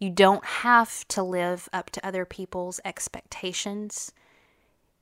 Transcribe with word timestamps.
You 0.00 0.10
don't 0.10 0.44
have 0.44 1.08
to 1.08 1.24
live 1.24 1.68
up 1.72 1.90
to 1.90 2.06
other 2.06 2.24
people's 2.24 2.78
expectations. 2.84 4.12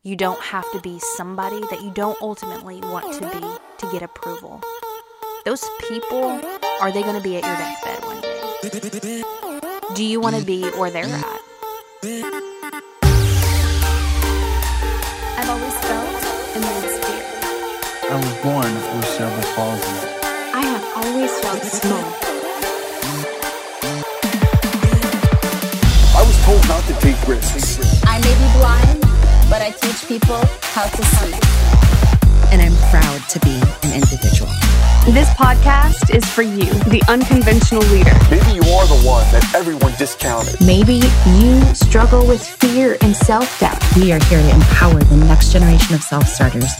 You 0.02 0.16
don't 0.16 0.40
have 0.40 0.64
to 0.72 0.80
be 0.80 0.98
somebody 1.18 1.60
that 1.68 1.82
you 1.82 1.90
don't 1.90 2.16
ultimately 2.22 2.80
want 2.80 3.12
to 3.20 3.28
be 3.28 3.40
to 3.76 3.92
get 3.92 4.00
approval. 4.00 4.62
Those 5.44 5.62
people, 5.86 6.40
are 6.80 6.90
they 6.90 7.02
going 7.02 7.14
to 7.14 7.20
be 7.20 7.36
at 7.36 7.44
your 7.44 7.56
deathbed 7.56 8.04
one 8.06 8.22
day? 8.22 9.22
Do 9.94 10.02
you 10.02 10.18
want 10.18 10.36
to 10.36 10.44
be 10.46 10.62
where 10.70 10.90
they're 10.90 11.04
at? 11.04 11.40
I've 15.36 15.50
always 15.50 15.74
felt 15.84 16.56
immense 16.56 16.96
fear. 17.04 17.22
I 18.08 18.16
was 18.16 18.34
born 18.42 18.74
with 18.96 19.08
cerebral 19.08 19.42
palsy. 19.56 20.08
I 20.54 20.62
have 20.64 21.04
always 21.04 21.38
felt 21.40 21.62
small. 21.64 22.35
Told 26.46 26.62
not 26.68 26.82
to 26.84 26.94
take 27.00 27.18
risks. 27.26 27.78
I 28.06 28.20
may 28.22 28.34
be 28.38 28.48
blind, 28.58 29.00
but 29.50 29.60
I 29.62 29.70
teach 29.82 30.06
people 30.06 30.38
how 30.74 30.86
to 30.86 31.02
see. 31.18 31.34
and 32.52 32.62
I'm 32.62 32.76
proud 32.90 33.18
to 33.30 33.40
be 33.40 33.58
an 33.82 33.92
individual. 33.92 34.48
This 35.10 35.28
podcast 35.30 36.14
is 36.14 36.24
for 36.24 36.42
you, 36.42 36.70
the 36.94 37.02
unconventional 37.08 37.82
leader. 37.90 38.14
Maybe 38.30 38.52
you 38.54 38.62
are 38.78 38.86
the 38.86 39.02
one 39.02 39.26
that 39.32 39.42
everyone 39.56 39.92
discounted. 39.98 40.54
Maybe 40.64 41.02
you 41.34 41.60
struggle 41.74 42.24
with 42.24 42.42
fear 42.46 42.96
and 43.02 43.16
self 43.16 43.58
doubt. 43.58 43.82
We 43.96 44.12
are 44.12 44.22
here 44.30 44.40
to 44.40 44.50
empower 44.54 45.02
the 45.02 45.16
next 45.26 45.50
generation 45.52 45.96
of 45.96 46.02
self 46.02 46.28
starters 46.28 46.70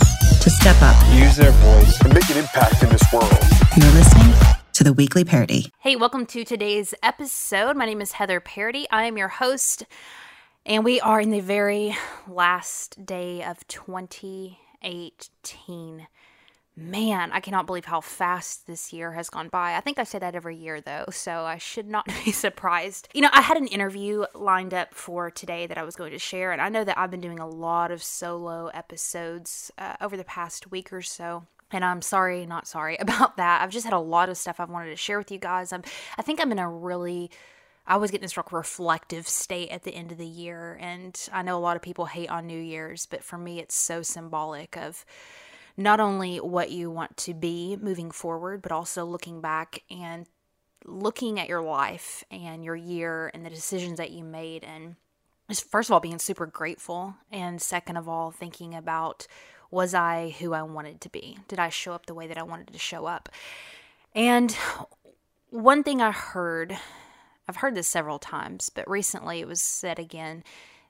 to 0.42 0.48
step 0.48 0.76
up. 0.80 0.94
Use 1.12 1.34
their 1.34 1.50
voice. 1.50 2.00
And 2.02 2.14
make 2.14 2.30
an 2.30 2.38
impact 2.38 2.84
in 2.84 2.88
this 2.90 3.02
world. 3.12 3.34
You're 3.76 3.90
listening 3.98 4.55
to 4.76 4.84
the 4.84 4.92
weekly 4.92 5.24
parody. 5.24 5.72
Hey, 5.78 5.96
welcome 5.96 6.26
to 6.26 6.44
today's 6.44 6.92
episode. 7.02 7.78
My 7.78 7.86
name 7.86 8.02
is 8.02 8.12
Heather 8.12 8.42
Parady. 8.42 8.84
I 8.90 9.04
am 9.04 9.16
your 9.16 9.28
host, 9.28 9.86
and 10.66 10.84
we 10.84 11.00
are 11.00 11.18
in 11.18 11.30
the 11.30 11.40
very 11.40 11.96
last 12.28 13.06
day 13.06 13.42
of 13.42 13.66
2018. 13.68 16.06
Man, 16.76 17.32
I 17.32 17.40
cannot 17.40 17.66
believe 17.66 17.86
how 17.86 18.02
fast 18.02 18.66
this 18.66 18.92
year 18.92 19.12
has 19.12 19.30
gone 19.30 19.48
by. 19.48 19.76
I 19.76 19.80
think 19.80 19.98
I 19.98 20.04
say 20.04 20.18
that 20.18 20.34
every 20.34 20.56
year, 20.56 20.82
though, 20.82 21.06
so 21.10 21.46
I 21.46 21.56
should 21.56 21.88
not 21.88 22.04
be 22.26 22.30
surprised. 22.30 23.08
You 23.14 23.22
know, 23.22 23.30
I 23.32 23.40
had 23.40 23.56
an 23.56 23.68
interview 23.68 24.26
lined 24.34 24.74
up 24.74 24.92
for 24.92 25.30
today 25.30 25.66
that 25.68 25.78
I 25.78 25.84
was 25.84 25.96
going 25.96 26.12
to 26.12 26.18
share, 26.18 26.52
and 26.52 26.60
I 26.60 26.68
know 26.68 26.84
that 26.84 26.98
I've 26.98 27.10
been 27.10 27.22
doing 27.22 27.38
a 27.38 27.48
lot 27.48 27.90
of 27.90 28.02
solo 28.02 28.66
episodes 28.74 29.70
uh, 29.78 29.96
over 30.02 30.18
the 30.18 30.24
past 30.24 30.70
week 30.70 30.92
or 30.92 31.00
so. 31.00 31.46
And 31.72 31.84
I'm 31.84 32.02
sorry, 32.02 32.46
not 32.46 32.66
sorry 32.66 32.96
about 33.00 33.36
that. 33.36 33.62
I've 33.62 33.70
just 33.70 33.84
had 33.84 33.94
a 33.94 33.98
lot 33.98 34.28
of 34.28 34.36
stuff 34.36 34.60
I've 34.60 34.70
wanted 34.70 34.90
to 34.90 34.96
share 34.96 35.18
with 35.18 35.30
you 35.30 35.38
guys. 35.38 35.72
I'm, 35.72 35.82
I 36.18 36.22
think 36.22 36.40
I'm 36.40 36.52
in 36.52 36.58
a 36.58 36.68
really 36.68 37.30
I 37.86 37.94
always 37.94 38.10
get 38.10 38.18
in 38.18 38.22
this 38.22 38.36
reflective 38.36 39.28
state 39.28 39.70
at 39.70 39.84
the 39.84 39.94
end 39.94 40.10
of 40.10 40.18
the 40.18 40.26
year. 40.26 40.76
And 40.80 41.16
I 41.32 41.42
know 41.42 41.56
a 41.56 41.60
lot 41.60 41.76
of 41.76 41.82
people 41.82 42.06
hate 42.06 42.28
on 42.28 42.46
New 42.46 42.60
Year's, 42.60 43.06
but 43.06 43.22
for 43.22 43.38
me, 43.38 43.60
it's 43.60 43.76
so 43.76 44.02
symbolic 44.02 44.76
of 44.76 45.04
not 45.76 46.00
only 46.00 46.38
what 46.38 46.70
you 46.70 46.90
want 46.90 47.16
to 47.18 47.34
be 47.34 47.76
moving 47.80 48.10
forward, 48.10 48.60
but 48.60 48.72
also 48.72 49.04
looking 49.04 49.40
back 49.40 49.84
and 49.88 50.26
looking 50.84 51.38
at 51.38 51.48
your 51.48 51.62
life 51.62 52.24
and 52.30 52.64
your 52.64 52.76
year 52.76 53.30
and 53.34 53.46
the 53.46 53.50
decisions 53.50 53.98
that 53.98 54.10
you 54.10 54.24
made. 54.24 54.64
And 54.64 54.96
first 55.54 55.88
of 55.88 55.92
all, 55.92 56.00
being 56.00 56.18
super 56.18 56.46
grateful. 56.46 57.14
And 57.30 57.62
second 57.62 57.96
of 57.98 58.08
all, 58.08 58.32
thinking 58.32 58.74
about 58.74 59.28
was 59.70 59.94
I 59.94 60.34
who 60.38 60.52
I 60.52 60.62
wanted 60.62 61.00
to 61.02 61.08
be? 61.08 61.38
Did 61.48 61.58
I 61.58 61.68
show 61.68 61.92
up 61.92 62.06
the 62.06 62.14
way 62.14 62.26
that 62.26 62.38
I 62.38 62.42
wanted 62.42 62.72
to 62.72 62.78
show 62.78 63.06
up? 63.06 63.28
And 64.14 64.56
one 65.50 65.82
thing 65.82 66.00
I 66.00 66.10
heard 66.10 66.78
I've 67.48 67.56
heard 67.56 67.76
this 67.76 67.86
several 67.86 68.18
times, 68.18 68.70
but 68.70 68.90
recently 68.90 69.40
it 69.40 69.46
was 69.46 69.60
said 69.60 69.98
again 70.00 70.42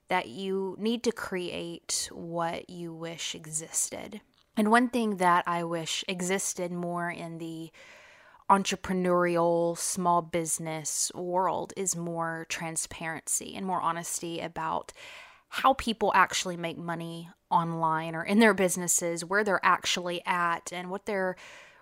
that 0.09 0.29
you 0.29 0.75
need 0.79 1.03
to 1.05 1.13
create 1.13 2.09
what 2.13 2.71
you 2.71 2.95
wish 2.95 3.35
existed. 3.35 4.21
And 4.57 4.71
one 4.71 4.89
thing 4.89 5.19
that 5.19 5.45
I 5.47 5.65
wish 5.65 6.03
existed 6.09 6.73
more 6.73 7.11
in 7.11 7.39
the 7.39 7.71
entrepreneurial 8.49 9.77
small 9.77 10.23
business 10.23 11.11
world 11.15 11.75
is 11.77 11.97
more 11.97 12.47
transparency 12.49 13.55
and 13.55 13.67
more 13.67 13.81
honesty 13.81 14.41
about 14.41 14.93
how 15.49 15.75
people 15.75 16.13
actually 16.15 16.57
make 16.57 16.79
money 16.79 17.29
online 17.51 18.15
or 18.15 18.25
in 18.25 18.39
their 18.41 18.55
businesses, 18.55 19.25
where 19.25 19.45
they're 19.45 19.65
actually 19.65 20.23
at, 20.27 20.73
and 20.73 20.91
what 20.91 21.07
their 21.07 21.37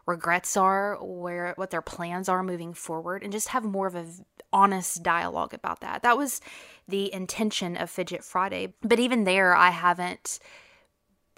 regrets 0.07 0.57
are, 0.57 0.99
where 1.01 1.55
what 1.57 1.71
their 1.71 1.83
plans 1.83 2.29
are 2.29 2.43
moving 2.43 2.75
forward, 2.75 3.23
and 3.23 3.33
just 3.33 3.49
have 3.49 3.65
more 3.65 3.87
of 3.87 3.95
a 3.95 4.07
honest 4.53 5.03
dialogue 5.03 5.55
about 5.55 5.81
that. 5.81 6.03
That 6.03 6.19
was 6.19 6.41
the 6.87 7.13
intention 7.13 7.77
of 7.77 7.91
Fidget 7.91 8.23
Friday. 8.23 8.75
But 8.83 9.01
even 9.01 9.25
there, 9.25 9.55
I 9.57 9.71
haven't 9.71 10.39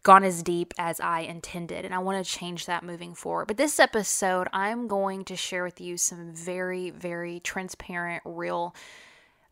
gone 0.02 0.22
as 0.22 0.42
deep 0.42 0.74
as 0.78 1.00
I 1.00 1.20
intended, 1.20 1.84
and 1.84 1.94
I 1.94 1.98
want 1.98 2.24
to 2.24 2.30
change 2.30 2.66
that 2.66 2.84
moving 2.84 3.14
forward. 3.14 3.46
But 3.46 3.56
this 3.56 3.80
episode, 3.80 4.48
I'm 4.52 4.86
going 4.86 5.24
to 5.24 5.36
share 5.36 5.64
with 5.64 5.80
you 5.80 5.96
some 5.96 6.32
very, 6.32 6.90
very 6.90 7.40
transparent, 7.40 8.22
real 8.24 8.74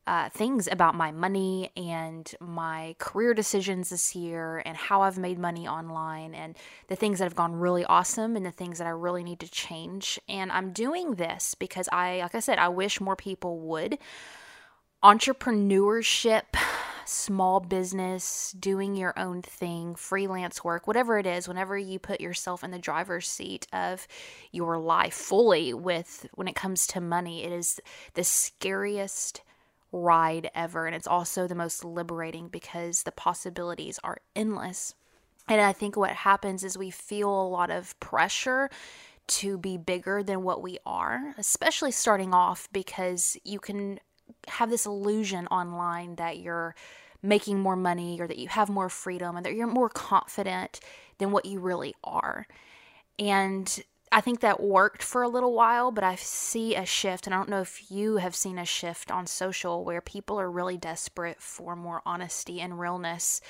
uh, 0.07 0.29
things 0.29 0.69
about 0.71 0.95
my 0.95 1.11
money 1.11 1.71
and 1.77 2.35
my 2.41 2.95
career 2.99 3.33
decisions 3.33 3.91
this 3.91 4.15
year 4.15 4.63
and 4.65 4.77
how 4.77 5.03
I've 5.03 5.17
made 5.17 5.39
money 5.39 5.67
online 5.67 6.35
and 6.35 6.57
the 6.89 6.97
things 6.97 7.19
that 7.19 7.25
have 7.25 7.35
gone 7.35 7.55
really 7.55 7.85
awesome 7.85 8.37
and 8.37 8.45
the 8.45 8.51
things 8.51 8.79
that 8.79 8.87
I 8.87 8.91
really 8.91 9.25
need 9.25 9.41
to 9.41 9.51
change. 9.51 10.21
And 10.29 10.53
I'm 10.53 10.73
doing 10.73 11.15
this 11.15 11.55
because 11.55 11.89
I, 11.91 12.19
like 12.21 12.35
I 12.35 12.41
said, 12.41 12.59
I 12.59 12.69
wish 12.69 13.01
more 13.01 13.17
people 13.17 13.59
would. 13.61 13.99
Entrepreneurship, 15.03 16.45
small 17.07 17.61
business, 17.61 18.55
doing 18.59 18.97
your 18.97 19.19
own 19.19 19.41
thing, 19.41 19.95
freelance 19.95 20.63
work, 20.63 20.87
whatever 20.87 21.19
it 21.19 21.27
is, 21.27 21.49
whenever 21.49 21.79
you 21.79 21.99
put 21.99 22.21
yourself 22.21 22.63
in 22.63 22.71
the 22.71 22.79
driver's 22.79 23.29
seat 23.29 23.67
of 23.73 24.07
your 24.53 24.79
life 24.79 25.15
fully 25.15 25.73
with 25.73 26.27
when 26.35 26.49
it 26.49 26.55
comes 26.55 26.87
to 26.89 27.01
money, 27.01 27.45
it 27.45 27.53
is 27.53 27.81
the 28.15 28.25
scariest 28.25 29.43
ride 29.95 30.51
ever. 30.55 30.87
And 30.87 30.95
it's 30.95 31.07
also 31.07 31.47
the 31.47 31.55
most 31.55 31.85
liberating 31.85 32.49
because 32.49 33.05
the 33.05 33.13
possibilities 33.13 33.99
are 34.03 34.19
endless. 34.35 34.95
And 35.49 35.61
I 35.61 35.73
think 35.73 35.97
what 35.97 36.11
happens 36.11 36.65
is 36.65 36.77
we 36.77 36.91
feel 36.91 37.29
a 37.29 37.49
lot 37.49 37.71
of 37.71 37.99
pressure 38.01 38.71
to 39.27 39.57
be 39.57 39.77
bigger 39.77 40.23
than 40.23 40.43
what 40.43 40.63
we 40.63 40.79
are, 40.85 41.35
especially 41.39 41.93
starting 41.93 42.35
off 42.35 42.69
because 42.73 43.39
you 43.45 43.59
can 43.61 44.01
have 44.49 44.69
this 44.69 44.85
illusion 44.85 45.47
online 45.47 46.17
that 46.17 46.39
you're 46.39 46.75
making 47.23 47.59
more 47.59 47.77
money 47.77 48.21
or 48.21 48.27
that 48.27 48.39
you 48.39 48.49
have 48.49 48.69
more 48.69 48.89
freedom 48.89 49.37
and 49.37 49.47
that 49.47 49.55
you're 49.55 49.67
more 49.67 49.89
confident 49.89 50.81
than 51.19 51.31
what 51.31 51.47
you 51.47 51.61
really 51.61 51.95
are. 52.03 52.47
And 53.19 53.83
I 54.15 54.21
think 54.21 54.39
that 54.41 54.63
worked 54.63 55.03
for 55.03 55.25
a 55.25 55.29
little 55.29 55.53
while, 55.55 55.91
but 55.91 56.05
I 56.05 56.15
see 56.15 56.77
a 56.77 56.87
shift, 56.87 57.27
and 57.27 57.35
I 57.35 57.37
don't 57.37 57.49
know 57.49 57.63
if 57.63 57.91
you 57.91 58.19
have 58.19 58.37
seen 58.37 58.61
a 58.61 58.65
shift 58.65 59.11
on 59.11 59.27
social 59.27 59.85
where 59.85 60.01
people 60.01 60.39
are 60.39 60.49
really 60.49 60.77
desperate 60.77 61.43
for 61.43 61.75
more 61.75 62.01
honesty 62.07 62.61
and 62.61 62.79
realness 62.79 63.41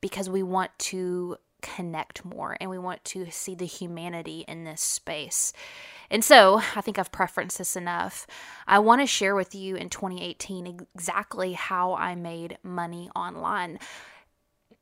because 0.00 0.30
we 0.30 0.42
want 0.42 0.70
to 0.78 1.36
connect 1.60 2.24
more 2.24 2.56
and 2.58 2.70
we 2.70 2.78
want 2.78 3.04
to 3.04 3.30
see 3.30 3.54
the 3.54 3.66
humanity 3.66 4.46
in 4.48 4.64
this 4.64 4.80
space. 4.80 5.52
And 6.10 6.24
so 6.24 6.62
I 6.74 6.80
think 6.80 6.98
I've 6.98 7.12
preferenced 7.12 7.58
this 7.58 7.76
enough. 7.76 8.26
I 8.66 8.78
want 8.78 9.02
to 9.02 9.06
share 9.06 9.34
with 9.34 9.54
you 9.54 9.76
in 9.76 9.90
2018 9.90 10.86
exactly 10.94 11.52
how 11.52 11.96
I 11.96 12.14
made 12.14 12.56
money 12.62 13.10
online 13.14 13.78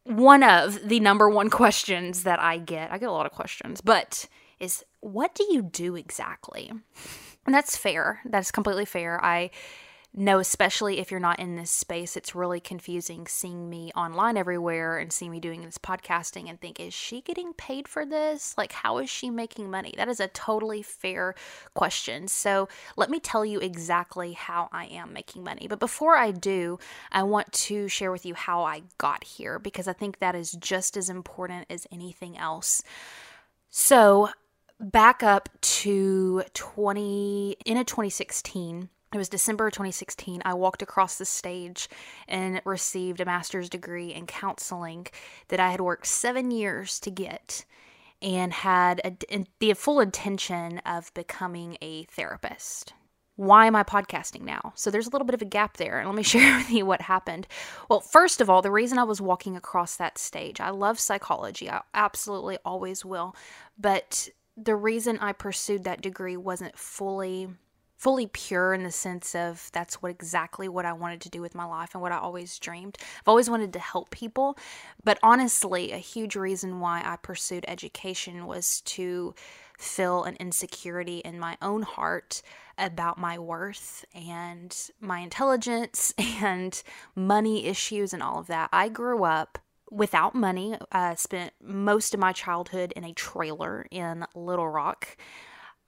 one 0.05 0.43
of 0.43 0.89
the 0.89 0.99
number 1.01 1.29
one 1.29 1.49
questions 1.51 2.25
that 2.25 2.41
I 2.41 2.59
get, 2.59 2.93
I 2.93 2.99
get 2.99 3.09
a 3.09 3.13
lot 3.13 3.27
of 3.27 3.33
questions, 3.33 3.81
but 3.81 4.27
is 4.63 4.85
what 5.01 5.35
do 5.35 5.45
you 5.51 5.61
do 5.61 5.97
exactly? 5.97 6.71
And 7.45 7.55
that's 7.55 7.77
fair. 7.77 8.21
That's 8.25 8.53
completely 8.53 8.85
fair. 8.85 9.23
I 9.23 9.51
know, 10.15 10.39
especially 10.39 10.99
if 11.01 11.11
you're 11.11 11.19
not 11.19 11.41
in 11.41 11.57
this 11.57 11.71
space, 11.71 12.17
it's 12.17 12.35
really 12.35 12.61
confusing 12.61 13.27
seeing 13.27 13.71
me 13.71 13.91
online 13.97 14.37
everywhere 14.37 14.99
and 14.99 15.13
seeing 15.13 15.31
me 15.31 15.41
doing 15.41 15.63
this 15.63 15.79
podcasting 15.79 16.49
and 16.49 16.61
think, 16.61 16.79
is 16.79 16.93
she 16.93 17.23
getting 17.23 17.55
paid 17.55 17.89
for 17.89 18.05
this? 18.05 18.55
Like, 18.59 18.73
how 18.73 18.99
is 18.99 19.09
she 19.09 19.31
making 19.31 19.71
money? 19.71 19.95
That 19.97 20.09
is 20.09 20.21
a 20.21 20.29
totally 20.29 20.83
fair 20.83 21.35
question. 21.75 22.29
So, 22.29 22.69
let 22.97 23.11
me 23.11 23.21
tell 23.21 23.45
you 23.45 23.59
exactly 23.59 24.35
how 24.35 24.69
I 24.71 24.85
am 24.87 25.13
making 25.13 25.45
money. 25.45 25.67
But 25.67 25.81
before 25.81 26.17
I 26.17 26.31
do, 26.31 26.79
I 27.11 27.23
want 27.23 27.51
to 27.53 27.89
share 27.89 28.13
with 28.13 28.27
you 28.27 28.35
how 28.35 28.65
I 28.65 28.83
got 28.99 29.25
here 29.25 29.59
because 29.59 29.89
I 29.89 29.95
think 29.95 30.19
that 30.19 30.35
is 30.35 30.53
just 30.53 30.97
as 30.97 31.09
important 31.09 31.67
as 31.71 31.87
anything 31.91 32.37
else. 32.37 32.83
So, 33.71 34.29
back 34.83 35.23
up 35.23 35.49
to 35.61 36.43
20 36.55 37.57
in 37.65 37.77
a 37.77 37.85
2016 37.85 38.89
it 39.13 39.19
was 39.19 39.29
December 39.29 39.71
2016. 39.71 40.41
I 40.45 40.55
walked 40.55 40.81
across 40.81 41.17
the 41.17 41.27
stage 41.27 41.89
and 42.29 42.63
received 42.65 43.21
a 43.21 43.27
master's 43.27 43.69
degree 43.69 44.15
in 44.15 44.27
counseling 44.27 45.07
that 45.49 45.61
I 45.61 45.71
had 45.71 45.83
worked 45.83 46.07
seven 46.07 46.51
years 46.51 46.99
to 47.01 47.11
get 47.11 47.67
and 48.23 48.53
had 48.53 49.01
a, 49.05 49.45
the 49.59 49.75
full 49.75 50.01
intention 50.01 50.79
of 50.87 51.13
becoming 51.13 51.77
a 51.83 52.05
therapist. 52.05 52.95
why 53.37 53.67
am 53.67 53.75
I 53.75 53.83
podcasting 53.83 54.43
now? 54.43 54.73
So 54.77 54.91
there's 54.91 55.07
a 55.07 55.11
little 55.11 55.27
bit 55.27 55.35
of 55.35 55.43
a 55.43 55.47
gap 55.47 55.77
there. 55.77 55.99
And 55.99 56.09
let 56.09 56.17
me 56.17 56.23
share 56.23 56.57
with 56.57 56.71
you 56.71 56.87
what 56.87 57.03
happened. 57.03 57.47
Well, 57.91 58.01
first 58.01 58.41
of 58.41 58.49
all, 58.49 58.63
the 58.63 58.71
reason 58.71 58.99
I 58.99 59.05
was 59.05 59.21
walking 59.21 59.57
across 59.57 59.97
that 59.97 60.17
stage, 60.17 60.61
I 60.61 60.71
love 60.71 60.99
psychology. 60.99 61.69
I 61.69 61.83
absolutely 61.93 62.59
always 62.65 63.05
will. 63.05 63.35
But 63.79 64.31
the 64.57 64.77
reason 64.77 65.19
I 65.19 65.33
pursued 65.33 65.85
that 65.85 66.03
degree 66.03 66.37
wasn't 66.37 66.79
fully 66.79 67.49
fully 68.03 68.27
pure 68.27 68.75
in 68.75 68.83
the 68.83 68.91
sense 68.91 69.33
of 69.33 69.71
that's 69.73 70.03
what 70.03 70.11
exactly 70.11 70.69
what 70.69 70.85
I 70.85 70.93
wanted 70.93 71.21
to 71.21 71.31
do 71.31 71.41
with 71.41 71.55
my 71.55 71.65
life 71.65 71.91
and 71.95 72.03
what 72.03 72.11
I 72.11 72.19
always 72.19 72.59
dreamed. 72.59 72.99
I've 73.01 73.29
always 73.29 73.49
wanted 73.49 73.73
to 73.75 73.79
help 73.79 74.11
people, 74.11 74.59
but 75.05 75.21
honestly, 75.23 75.93
a 75.93 75.99
huge 75.99 76.35
reason 76.35 76.81
why 76.81 77.01
I 77.05 77.15
pursued 77.15 77.65
education 77.69 78.47
was 78.47 78.81
to 78.87 79.37
fill 79.79 80.25
an 80.25 80.37
insecurity 80.41 81.19
in 81.19 81.39
my 81.39 81.57
own 81.63 81.83
heart 81.83 82.43
about 82.77 83.19
my 83.19 83.39
worth 83.39 84.05
and 84.13 84.77
my 85.01 85.21
intelligence 85.21 86.13
and 86.19 86.83
money 87.15 87.67
issues 87.67 88.13
and 88.13 88.21
all 88.21 88.41
of 88.41 88.49
that. 88.49 88.69
I 88.73 88.89
grew 88.89 89.23
up 89.23 89.61
without 89.93 90.35
money. 90.35 90.77
I 90.91 91.15
spent 91.17 91.53
most 91.63 92.15
of 92.15 92.21
my 92.21 92.33
childhood 92.33 92.93
in 92.97 93.05
a 93.05 93.13
trailer 93.13 93.87
in 93.91 94.25
Little 94.35 94.69
Rock. 94.69 95.17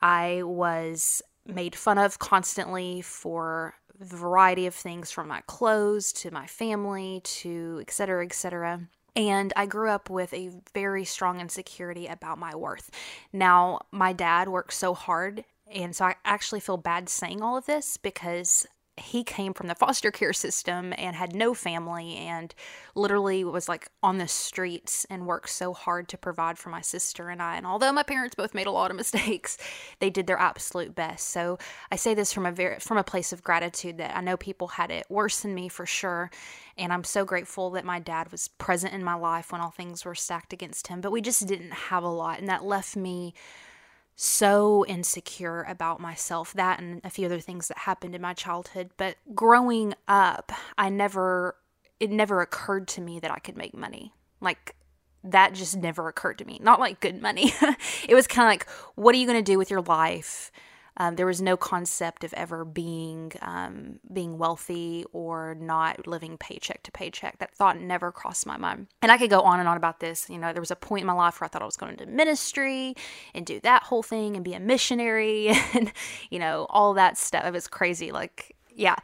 I 0.02 0.42
was 0.42 1.22
made 1.46 1.74
fun 1.74 1.96
of 1.96 2.18
constantly 2.18 3.00
for 3.00 3.74
a 3.98 4.04
variety 4.04 4.66
of 4.66 4.74
things 4.74 5.10
from 5.10 5.28
my 5.28 5.40
clothes 5.46 6.12
to 6.12 6.30
my 6.30 6.46
family 6.46 7.22
to 7.24 7.78
et 7.80 7.90
cetera, 7.90 8.24
et 8.24 8.34
cetera. 8.34 8.80
And 9.16 9.52
I 9.56 9.66
grew 9.66 9.88
up 9.88 10.10
with 10.10 10.34
a 10.34 10.50
very 10.74 11.04
strong 11.04 11.40
insecurity 11.40 12.06
about 12.06 12.38
my 12.38 12.54
worth. 12.54 12.90
Now, 13.32 13.80
my 13.90 14.12
dad 14.12 14.48
worked 14.48 14.74
so 14.74 14.92
hard, 14.92 15.44
and 15.70 15.94
so 15.94 16.04
I 16.06 16.16
actually 16.24 16.60
feel 16.60 16.76
bad 16.76 17.08
saying 17.08 17.40
all 17.40 17.56
of 17.56 17.66
this 17.66 17.96
because 17.96 18.66
he 18.96 19.24
came 19.24 19.52
from 19.52 19.66
the 19.66 19.74
foster 19.74 20.12
care 20.12 20.32
system 20.32 20.94
and 20.96 21.16
had 21.16 21.34
no 21.34 21.52
family 21.52 22.14
and 22.14 22.54
literally 22.94 23.42
was 23.42 23.68
like 23.68 23.90
on 24.04 24.18
the 24.18 24.28
streets 24.28 25.04
and 25.10 25.26
worked 25.26 25.50
so 25.50 25.72
hard 25.72 26.08
to 26.08 26.18
provide 26.18 26.58
for 26.58 26.70
my 26.70 26.80
sister 26.80 27.28
and 27.28 27.42
I. 27.42 27.56
And 27.56 27.66
although 27.66 27.92
my 27.92 28.04
parents 28.04 28.36
both 28.36 28.54
made 28.54 28.68
a 28.68 28.70
lot 28.70 28.92
of 28.92 28.96
mistakes, 29.04 29.58
they 29.98 30.10
did 30.10 30.26
their 30.26 30.38
absolute 30.38 30.94
best. 30.94 31.28
So 31.28 31.58
I 31.90 31.96
say 31.96 32.14
this 32.14 32.32
from 32.32 32.46
a 32.46 32.52
very 32.52 32.78
from 32.78 32.96
a 32.96 33.04
place 33.04 33.32
of 33.32 33.42
gratitude 33.42 33.98
that 33.98 34.16
I 34.16 34.20
know 34.20 34.36
people 34.36 34.68
had 34.68 34.90
it 34.90 35.06
worse 35.08 35.40
than 35.40 35.54
me 35.54 35.68
for 35.68 35.86
sure. 35.86 36.30
And 36.78 36.92
I'm 36.92 37.04
so 37.04 37.24
grateful 37.24 37.70
that 37.70 37.84
my 37.84 37.98
dad 37.98 38.30
was 38.30 38.48
present 38.48 38.94
in 38.94 39.02
my 39.02 39.14
life 39.14 39.50
when 39.50 39.60
all 39.60 39.70
things 39.70 40.04
were 40.04 40.14
stacked 40.14 40.52
against 40.52 40.86
him. 40.86 41.00
But 41.00 41.12
we 41.12 41.20
just 41.20 41.46
didn't 41.46 41.72
have 41.72 42.04
a 42.04 42.08
lot. 42.08 42.38
And 42.38 42.48
that 42.48 42.64
left 42.64 42.94
me 42.96 43.34
so 44.16 44.84
insecure 44.86 45.62
about 45.68 46.00
myself 46.00 46.52
that 46.52 46.78
and 46.78 47.00
a 47.04 47.10
few 47.10 47.26
other 47.26 47.40
things 47.40 47.68
that 47.68 47.78
happened 47.78 48.14
in 48.14 48.22
my 48.22 48.32
childhood 48.32 48.90
but 48.96 49.16
growing 49.34 49.92
up 50.06 50.52
i 50.78 50.88
never 50.88 51.56
it 52.00 52.10
never 52.10 52.40
occurred 52.40 52.86
to 52.88 53.00
me 53.00 53.18
that 53.20 53.30
i 53.30 53.38
could 53.38 53.56
make 53.56 53.74
money. 53.74 54.12
Like 54.40 54.76
that 55.22 55.54
just 55.54 55.76
never 55.76 56.08
occurred 56.08 56.38
to 56.38 56.44
me. 56.44 56.58
Not 56.62 56.80
like 56.80 57.00
good 57.00 57.20
money. 57.20 57.54
It 58.06 58.14
was 58.14 58.26
kind 58.26 58.46
of 58.46 58.50
like 58.50 58.68
what 58.94 59.14
are 59.14 59.18
you 59.18 59.26
going 59.26 59.42
to 59.42 59.52
do 59.52 59.58
with 59.58 59.70
your 59.70 59.80
life 59.80 60.52
um, 60.96 61.16
there 61.16 61.26
was 61.26 61.42
no 61.42 61.56
concept 61.56 62.22
of 62.22 62.32
ever 62.34 62.64
being 62.64 63.32
um, 63.42 63.98
being 64.12 64.38
wealthy 64.38 65.04
or 65.12 65.56
not 65.58 66.06
living 66.06 66.38
paycheck 66.38 66.82
to 66.84 66.92
paycheck. 66.92 67.38
That 67.38 67.54
thought 67.54 67.80
never 67.80 68.12
crossed 68.12 68.46
my 68.46 68.56
mind. 68.56 68.86
And 69.02 69.10
I 69.10 69.18
could 69.18 69.30
go 69.30 69.40
on 69.40 69.58
and 69.58 69.68
on 69.68 69.76
about 69.76 70.00
this. 70.00 70.30
You 70.30 70.38
know, 70.38 70.52
there 70.52 70.62
was 70.62 70.70
a 70.70 70.76
point 70.76 71.02
in 71.02 71.06
my 71.06 71.12
life 71.12 71.40
where 71.40 71.46
I 71.46 71.48
thought 71.48 71.62
I 71.62 71.66
was 71.66 71.76
going 71.76 71.92
into 71.92 72.06
ministry 72.06 72.94
and 73.34 73.44
do 73.44 73.60
that 73.60 73.82
whole 73.84 74.02
thing 74.02 74.36
and 74.36 74.44
be 74.44 74.54
a 74.54 74.60
missionary 74.60 75.48
and 75.74 75.92
you 76.30 76.38
know 76.38 76.66
all 76.70 76.94
that 76.94 77.18
stuff. 77.18 77.44
It 77.44 77.52
was 77.52 77.66
crazy. 77.66 78.12
Like 78.12 78.54
yeah, 78.76 78.96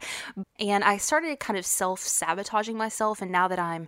and 0.59 0.83
I 0.83 0.97
started 0.97 1.39
kind 1.39 1.57
of 1.57 1.65
self 1.65 1.99
sabotaging 1.99 2.77
myself. 2.77 3.21
And 3.21 3.31
now 3.31 3.47
that 3.47 3.59
I'm 3.59 3.87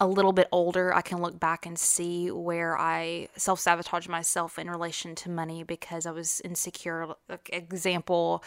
a 0.00 0.06
little 0.06 0.32
bit 0.32 0.48
older, 0.50 0.92
I 0.92 1.02
can 1.02 1.22
look 1.22 1.38
back 1.38 1.66
and 1.66 1.78
see 1.78 2.30
where 2.30 2.78
I 2.78 3.28
self 3.36 3.60
sabotage 3.60 4.08
myself 4.08 4.58
in 4.58 4.68
relation 4.68 5.14
to 5.16 5.30
money 5.30 5.62
because 5.62 6.06
I 6.06 6.10
was 6.10 6.40
insecure. 6.44 7.14
Like, 7.28 7.50
example, 7.52 8.42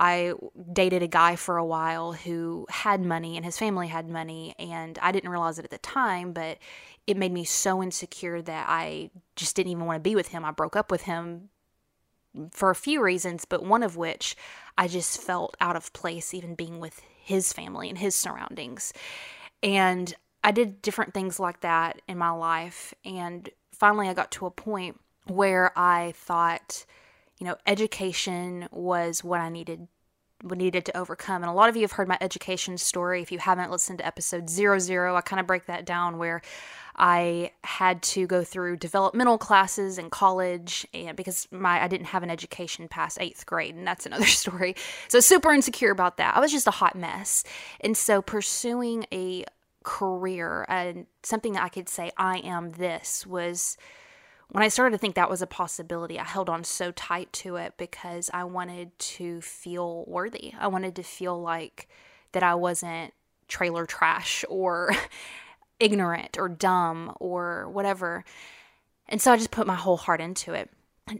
I 0.00 0.32
dated 0.72 1.02
a 1.02 1.08
guy 1.08 1.36
for 1.36 1.56
a 1.56 1.64
while 1.64 2.12
who 2.12 2.66
had 2.70 3.00
money 3.02 3.36
and 3.36 3.44
his 3.44 3.58
family 3.58 3.88
had 3.88 4.08
money, 4.08 4.54
and 4.58 4.98
I 5.00 5.12
didn't 5.12 5.30
realize 5.30 5.58
it 5.58 5.64
at 5.64 5.70
the 5.70 5.78
time, 5.78 6.32
but 6.32 6.58
it 7.06 7.16
made 7.16 7.32
me 7.32 7.44
so 7.44 7.82
insecure 7.82 8.42
that 8.42 8.66
I 8.68 9.10
just 9.36 9.54
didn't 9.56 9.72
even 9.72 9.86
want 9.86 9.96
to 10.02 10.08
be 10.08 10.14
with 10.14 10.28
him. 10.28 10.44
I 10.44 10.50
broke 10.50 10.76
up 10.76 10.90
with 10.90 11.02
him 11.02 11.50
for 12.50 12.70
a 12.70 12.74
few 12.74 13.02
reasons, 13.02 13.44
but 13.44 13.64
one 13.64 13.82
of 13.82 13.96
which 13.96 14.36
I 14.76 14.88
just 14.88 15.20
felt 15.20 15.56
out 15.60 15.76
of 15.76 15.92
place 15.92 16.34
even 16.34 16.54
being 16.54 16.80
with 16.80 17.00
his 17.22 17.52
family 17.52 17.88
and 17.88 17.98
his 17.98 18.14
surroundings. 18.14 18.92
And 19.62 20.14
I 20.46 20.52
did 20.52 20.80
different 20.80 21.12
things 21.12 21.40
like 21.40 21.62
that 21.62 22.00
in 22.06 22.18
my 22.18 22.30
life. 22.30 22.94
And 23.04 23.50
finally, 23.72 24.08
I 24.08 24.14
got 24.14 24.30
to 24.32 24.46
a 24.46 24.50
point 24.50 25.00
where 25.26 25.76
I 25.76 26.12
thought, 26.14 26.86
you 27.40 27.46
know, 27.48 27.56
education 27.66 28.68
was 28.70 29.24
what 29.24 29.40
I 29.40 29.48
needed 29.48 29.88
needed 30.44 30.84
to 30.84 30.96
overcome. 30.96 31.42
And 31.42 31.50
a 31.50 31.54
lot 31.54 31.68
of 31.68 31.76
you 31.76 31.82
have 31.82 31.92
heard 31.92 32.06
my 32.06 32.18
education 32.20 32.76
story. 32.78 33.22
If 33.22 33.32
you 33.32 33.38
haven't 33.38 33.70
listened 33.70 33.98
to 33.98 34.06
episode 34.06 34.48
zero 34.48 34.78
zero, 34.78 35.16
I 35.16 35.20
kind 35.22 35.40
of 35.40 35.46
break 35.46 35.66
that 35.66 35.84
down 35.84 36.18
where 36.18 36.42
I 36.94 37.52
had 37.64 38.02
to 38.02 38.26
go 38.26 38.44
through 38.44 38.76
developmental 38.76 39.38
classes 39.38 39.98
in 39.98 40.10
college 40.10 40.86
and 40.94 41.16
because 41.16 41.48
my 41.50 41.82
I 41.82 41.88
didn't 41.88 42.06
have 42.06 42.22
an 42.22 42.30
education 42.30 42.86
past 42.86 43.18
8th 43.18 43.46
grade 43.46 43.74
and 43.74 43.86
that's 43.86 44.06
another 44.06 44.26
story. 44.42 44.76
So 45.08 45.18
super 45.20 45.52
insecure 45.52 45.90
about 45.90 46.18
that. 46.18 46.36
I 46.36 46.40
was 46.40 46.52
just 46.52 46.68
a 46.68 46.72
hot 46.72 46.94
mess. 46.94 47.42
And 47.80 47.96
so 47.96 48.22
pursuing 48.22 49.06
a 49.12 49.44
career 49.86 50.66
and 50.68 51.06
something 51.22 51.52
that 51.52 51.62
I 51.62 51.68
could 51.68 51.88
say, 51.88 52.10
I 52.18 52.38
am 52.38 52.72
this, 52.72 53.24
was 53.24 53.78
when 54.50 54.64
I 54.64 54.68
started 54.68 54.90
to 54.90 54.98
think 54.98 55.14
that 55.14 55.30
was 55.30 55.42
a 55.42 55.46
possibility, 55.46 56.18
I 56.18 56.24
held 56.24 56.50
on 56.50 56.64
so 56.64 56.90
tight 56.90 57.32
to 57.34 57.54
it 57.56 57.74
because 57.78 58.28
I 58.34 58.44
wanted 58.44 58.98
to 58.98 59.40
feel 59.40 60.04
worthy. 60.06 60.52
I 60.58 60.66
wanted 60.66 60.96
to 60.96 61.02
feel 61.04 61.40
like 61.40 61.88
that 62.32 62.42
I 62.42 62.56
wasn't 62.56 63.14
trailer 63.46 63.86
trash 63.86 64.44
or 64.48 64.92
ignorant 65.80 66.36
or 66.36 66.48
dumb 66.48 67.14
or 67.20 67.68
whatever. 67.70 68.24
And 69.08 69.22
so 69.22 69.32
I 69.32 69.36
just 69.36 69.52
put 69.52 69.68
my 69.68 69.76
whole 69.76 69.96
heart 69.96 70.20
into 70.20 70.52
it. 70.52 70.68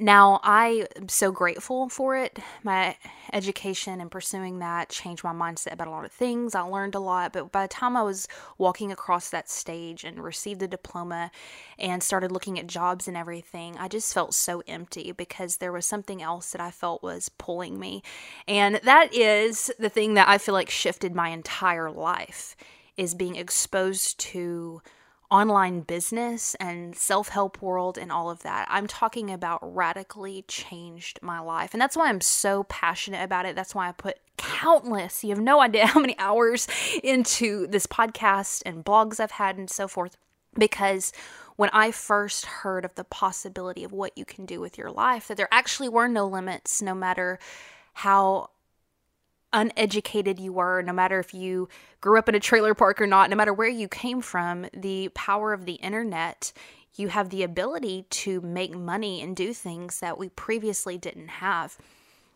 Now, 0.01 0.41
I 0.43 0.87
am 0.97 1.09
so 1.09 1.31
grateful 1.31 1.89
for 1.89 2.17
it. 2.17 2.41
My 2.65 2.97
education 3.33 4.01
and 4.01 4.11
pursuing 4.11 4.59
that 4.59 4.89
changed 4.89 5.23
my 5.23 5.33
mindset 5.33 5.73
about 5.73 5.87
a 5.87 5.93
lot 5.93 6.05
of 6.05 6.11
things. 6.11 6.57
I 6.57 6.63
learned 6.63 6.97
a 6.97 7.01
lot, 7.01 7.33
but 7.33 7.53
by 7.53 7.63
the 7.63 7.73
time 7.73 7.97
I 7.97 8.03
was 8.03 8.27
walking 8.59 8.91
across 8.91 9.31
that 9.31 9.49
stage 9.49 10.03
and 10.03 10.19
received 10.19 10.59
the 10.59 10.67
diploma 10.67 11.31
and 11.79 12.03
started 12.03 12.33
looking 12.33 12.59
at 12.59 12.67
jobs 12.67 13.07
and 13.07 13.17
everything, 13.17 13.77
I 13.79 13.87
just 13.87 14.13
felt 14.13 14.35
so 14.35 14.61
empty 14.67 15.13
because 15.13 15.59
there 15.59 15.73
was 15.73 15.87
something 15.87 16.21
else 16.21 16.51
that 16.51 16.61
I 16.61 16.73
felt 16.73 17.05
was 17.05 17.29
pulling 17.29 17.79
me. 17.79 18.03
And 18.49 18.81
that 18.83 19.15
is 19.15 19.71
the 19.79 19.89
thing 19.89 20.15
that 20.15 20.27
I 20.27 20.39
feel 20.39 20.55
like 20.55 20.69
shifted 20.69 21.15
my 21.15 21.29
entire 21.29 21.93
life 21.93 22.57
is 22.97 23.15
being 23.15 23.37
exposed 23.37 24.19
to 24.19 24.83
online 25.31 25.81
business 25.81 26.55
and 26.57 26.95
self 26.95 27.29
help 27.29 27.61
world 27.61 27.99
and 27.99 28.13
all 28.13 28.31
of 28.31 28.43
that. 28.43 28.67
I'm 28.71 28.87
talking 28.87 29.31
about 29.31 29.61
radically 29.63 30.45
changed 30.49 31.19
my 31.23 31.41
life. 31.41 31.75
And 31.75 31.81
that's 31.81 31.97
why 31.97 32.09
I'm 32.09 32.21
so 32.21 32.65
passionate 32.65 33.23
about 33.23 33.47
it. 33.47 33.57
That's 33.57 33.75
why 33.75 33.89
I 33.89 33.93
put 33.93 34.19
countless, 34.37 35.25
you 35.25 35.31
have 35.31 35.41
no 35.41 35.61
idea 35.61 35.87
how 35.87 36.01
many 36.01 36.17
hours 36.19 36.69
into 37.03 37.67
this 37.67 37.87
podcast 37.87 38.63
and 38.67 38.85
blogs 38.85 39.21
I've 39.21 39.33
had 39.33 39.57
and 39.57 39.71
so 39.71 39.89
forth. 39.89 40.17
Because 40.59 41.13
when 41.57 41.71
I 41.73 41.91
first 41.91 42.47
heard 42.47 42.85
of 42.85 42.95
the 42.95 43.05
possibility 43.05 43.85
of 43.85 43.93
what 43.93 44.17
you 44.17 44.25
can 44.25 44.47
do 44.47 44.61
with 44.61 44.79
your 44.79 44.91
life, 44.91 45.29
that 45.29 45.37
there 45.37 45.49
actually 45.51 45.89
were 45.89 46.09
no 46.09 46.27
limits, 46.27 46.81
no 46.81 46.95
matter 46.95 47.39
how 47.95 48.51
uneducated 49.57 50.39
you 50.39 50.53
were, 50.53 50.83
no 50.83 50.93
matter 50.93 51.19
if 51.19 51.33
you 51.33 51.69
grew 52.01 52.19
up 52.19 52.29
in 52.29 52.35
a 52.35 52.41
trailer 52.41 52.75
park 52.75 53.01
or 53.01 53.07
not, 53.07 53.31
no 53.31 53.37
matter 53.37 53.55
where 53.55 53.69
you 53.69 53.89
came 53.89 54.21
from, 54.21 54.67
the 54.75 55.09
power 55.15 55.53
of 55.55 55.65
the 55.65 55.75
internet, 55.75 56.53
you 56.95 57.09
have 57.09 57.31
the 57.31 57.43
ability 57.43 58.05
to 58.11 58.41
make 58.43 58.77
money 58.77 59.23
and 59.23 59.35
do 59.35 59.53
things 59.53 60.01
that 60.01 60.19
we 60.19 60.29
previously 60.29 60.99
didn't 60.99 61.29
have. 61.29 61.79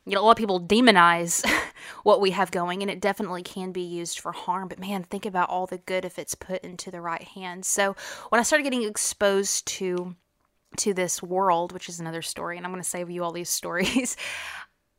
You 0.07 0.15
know, 0.15 0.23
a 0.23 0.25
lot 0.25 0.33
of 0.33 0.37
people 0.39 0.61
demonize 0.61 1.45
what 2.05 2.23
we 2.23 2.31
have 2.31 2.51
going, 2.51 2.81
and 2.81 2.91
it 2.91 3.01
definitely 3.01 3.43
can 3.43 3.71
be 3.71 3.83
used 3.83 4.19
for 4.19 4.33
harm. 4.33 4.69
But 4.69 4.81
man, 4.81 5.03
think 5.05 5.27
about 5.27 5.51
all 5.51 5.67
the 5.67 5.79
good 5.79 6.07
if 6.07 6.19
it's 6.19 6.35
put 6.35 6.65
into 6.65 6.91
the 6.91 7.03
right 7.03 7.23
hands. 7.23 7.69
So 7.69 7.95
when 8.31 8.41
I 8.41 8.43
started 8.43 8.65
getting 8.65 8.83
exposed 8.83 9.67
to 9.69 10.17
to 10.79 10.95
this 10.95 11.23
world, 11.23 11.73
which 11.73 11.89
is 11.89 12.01
another 12.01 12.23
story, 12.23 12.57
and 12.57 12.65
I'm 12.65 12.73
going 12.73 12.83
to 12.83 12.89
save 12.89 13.11
you 13.11 13.25
all 13.25 13.33
these 13.33 13.51
stories. 13.61 14.17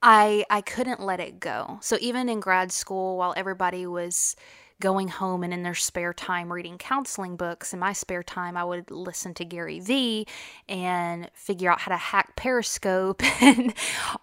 I 0.01 0.45
I 0.49 0.61
couldn't 0.61 0.99
let 0.99 1.19
it 1.19 1.39
go. 1.39 1.79
So 1.81 1.97
even 2.01 2.29
in 2.29 2.39
grad 2.39 2.71
school 2.71 3.17
while 3.17 3.33
everybody 3.37 3.85
was 3.85 4.35
going 4.81 5.07
home 5.07 5.43
and 5.43 5.53
in 5.53 5.63
their 5.63 5.75
spare 5.75 6.13
time 6.13 6.51
reading 6.51 6.77
counseling 6.77 7.37
books. 7.37 7.71
In 7.73 7.79
my 7.79 7.93
spare 7.93 8.23
time, 8.23 8.57
I 8.57 8.65
would 8.65 8.91
listen 8.91 9.33
to 9.35 9.45
Gary 9.45 9.79
Vee 9.79 10.27
and 10.67 11.29
figure 11.33 11.71
out 11.71 11.79
how 11.79 11.91
to 11.91 11.97
hack 11.97 12.35
Periscope 12.35 13.21
and 13.41 13.73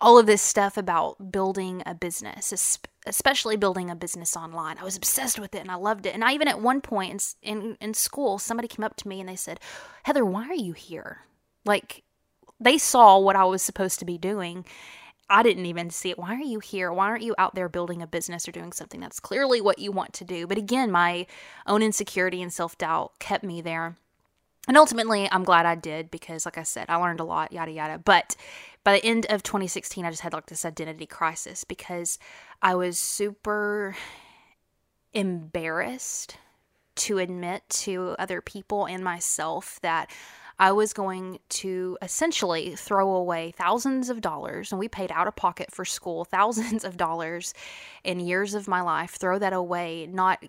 all 0.03 0.19
of 0.19 0.27
this 0.27 0.43
stuff 0.43 0.77
about 0.77 1.33
building 1.33 1.83
a 1.87 1.95
business, 1.95 2.79
especially 3.07 3.57
building 3.57 3.89
a 3.89 3.97
business 3.97 4.37
online. 4.37 4.77
I 4.79 4.85
was 4.85 4.97
obsessed 4.97 5.39
with 5.39 5.55
it 5.55 5.61
and 5.61 5.71
I 5.71 5.77
loved 5.77 6.05
it. 6.05 6.15
And 6.15 6.23
I 6.23 6.35
even 6.35 6.49
at 6.49 6.61
one 6.61 6.83
point 6.83 7.35
in, 7.43 7.61
in, 7.61 7.77
in 7.81 7.95
school, 7.95 8.39
somebody 8.39 8.69
came 8.69 8.85
up 8.85 8.97
to 8.97 9.09
me 9.09 9.21
and 9.21 9.29
they 9.29 9.37
said, 9.37 9.61
Heather, 10.03 10.25
why 10.25 10.49
are 10.49 10.55
you 10.55 10.75
here? 10.75 11.21
Like, 11.65 12.03
they 12.61 12.77
saw 12.77 13.19
what 13.19 13.37
I 13.37 13.45
was 13.45 13.63
supposed 13.63 14.01
to 14.01 14.05
be 14.05 14.19
doing. 14.19 14.65
I 15.31 15.43
didn't 15.43 15.67
even 15.67 15.91
see 15.91 16.11
it. 16.11 16.19
Why 16.19 16.35
are 16.35 16.41
you 16.41 16.59
here? 16.59 16.93
Why 16.93 17.07
aren't 17.07 17.23
you 17.23 17.35
out 17.39 17.55
there 17.55 17.69
building 17.69 18.01
a 18.01 18.07
business 18.07 18.49
or 18.49 18.53
doing 18.53 18.73
something 18.73 19.01
that's 19.01 19.21
clearly 19.21 19.61
what 19.61 19.79
you 19.79 19.93
want 19.93 20.13
to 20.15 20.25
do? 20.25 20.47
But 20.47 20.59
again, 20.59 20.91
my 20.91 21.27
own 21.67 21.83
insecurity 21.83 22.41
and 22.41 22.53
self 22.53 22.79
doubt 22.79 23.13
kept 23.19 23.45
me 23.45 23.61
there. 23.61 23.97
And 24.67 24.77
ultimately, 24.77 25.29
I'm 25.31 25.45
glad 25.45 25.65
I 25.65 25.75
did 25.75 26.11
because, 26.11 26.45
like 26.45 26.59
I 26.59 26.63
said, 26.63 26.87
I 26.89 26.97
learned 26.97 27.21
a 27.21 27.25
lot, 27.25 27.53
yada, 27.53 27.71
yada. 27.71 27.99
But 27.99 28.37
by 28.85 28.93
the 28.93 29.05
end 29.05 29.27
of 29.31 29.43
2016, 29.43 30.05
I 30.05 30.11
just 30.11 30.23
had 30.23 30.35
like 30.35 30.47
this 30.47 30.65
identity 30.65 31.07
crisis 31.07 31.65
because 31.65 32.19
I 32.61 32.75
was 32.75 32.99
super 32.99 33.97
embarrassed 35.15 36.37
to 36.97 37.19
admit 37.19 37.63
to 37.69 38.15
other 38.19 38.41
people 38.41 38.87
and 38.87 39.03
myself 39.03 39.79
that 39.83 40.11
I 40.59 40.73
was 40.73 40.93
going 40.93 41.39
to 41.51 41.97
essentially 42.03 42.75
throw 42.75 43.15
away 43.15 43.53
thousands 43.57 44.11
of 44.11 44.21
dollars, 44.21 44.73
and 44.73 44.79
we 44.79 44.89
paid 44.89 45.13
out 45.13 45.29
of 45.29 45.37
pocket 45.37 45.71
for 45.71 45.85
school 45.85 46.25
thousands 46.31 46.85
of 46.85 46.97
dollars 46.97 47.55
in 48.05 48.21
years 48.21 48.55
of 48.55 48.69
my 48.69 48.81
life, 48.81 49.13
throw 49.13 49.39
that 49.39 49.53
away, 49.53 50.07
not 50.07 50.45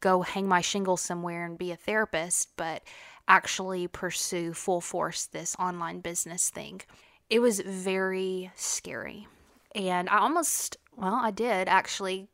go 0.00 0.22
hang 0.22 0.48
my 0.48 0.62
shingle 0.62 0.96
somewhere 0.96 1.44
and 1.44 1.58
be 1.58 1.70
a 1.70 1.76
therapist, 1.76 2.56
but 2.56 2.82
actually 3.28 3.86
pursue 3.86 4.52
full 4.52 4.80
force 4.80 5.26
this 5.26 5.54
online 5.58 6.00
business 6.00 6.48
thing. 6.48 6.80
It 7.28 7.40
was 7.40 7.60
very 7.60 8.50
scary. 8.56 9.28
And 9.74 10.08
I 10.08 10.18
almost, 10.18 10.78
well, 10.96 11.14
I 11.14 11.30
did 11.30 11.68
actually 11.68 12.28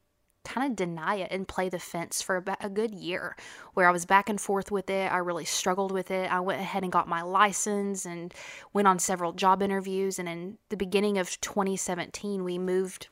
kind 0.47 0.71
of 0.71 0.77
deny 0.77 1.17
it 1.17 1.31
and 1.31 1.49
play 1.49 1.69
the 1.69 1.79
fence 1.79 2.23
for 2.23 2.37
about 2.37 2.65
a 2.65 2.71
good 2.71 2.95
year 2.95 3.37
where 3.75 3.89
I 3.89 3.93
was 3.93 4.07
back 4.07 4.29
and 4.29 4.41
forth 4.41 4.71
with 4.71 4.89
it. 4.89 5.13
I 5.13 5.19
really 5.19 5.45
struggled 5.45 5.93
with 5.93 6.11
it. 6.11 6.33
I 6.33 6.41
went 6.41 6.61
ahead 6.61 6.83
and 6.83 6.93
got 6.93 7.09
my 7.09 7.23
license 7.23 8.05
and 8.05 8.33
went 8.73 8.89
on 8.89 8.99
several 8.99 9.33
job 9.33 9.63
interviews. 9.63 10.19
And 10.19 10.29
in 10.29 10.59
the 10.69 10.77
beginning 10.77 11.19
of 11.19 11.41
2017, 11.41 12.45
we 12.45 12.59
moved 12.59 13.09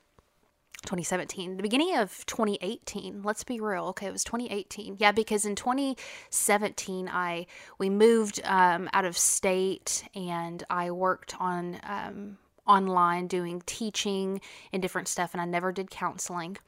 2017 0.84 1.56
the 1.56 1.62
beginning 1.62 1.96
of 1.96 2.26
2018 2.26 3.22
let's 3.22 3.42
be 3.42 3.58
real 3.58 3.86
okay 3.86 4.06
it 4.06 4.12
was 4.12 4.22
2018 4.22 4.96
yeah 4.98 5.12
because 5.12 5.46
in 5.46 5.54
2017 5.54 7.08
i 7.08 7.46
we 7.78 7.88
moved 7.88 8.38
um, 8.44 8.90
out 8.92 9.06
of 9.06 9.16
state 9.16 10.06
and 10.14 10.62
i 10.68 10.90
worked 10.90 11.34
on 11.40 11.80
um, 11.84 12.36
online 12.66 13.26
doing 13.26 13.62
teaching 13.64 14.42
and 14.74 14.82
different 14.82 15.08
stuff 15.08 15.32
and 15.32 15.40
i 15.40 15.46
never 15.46 15.72
did 15.72 15.90
counseling 15.90 16.58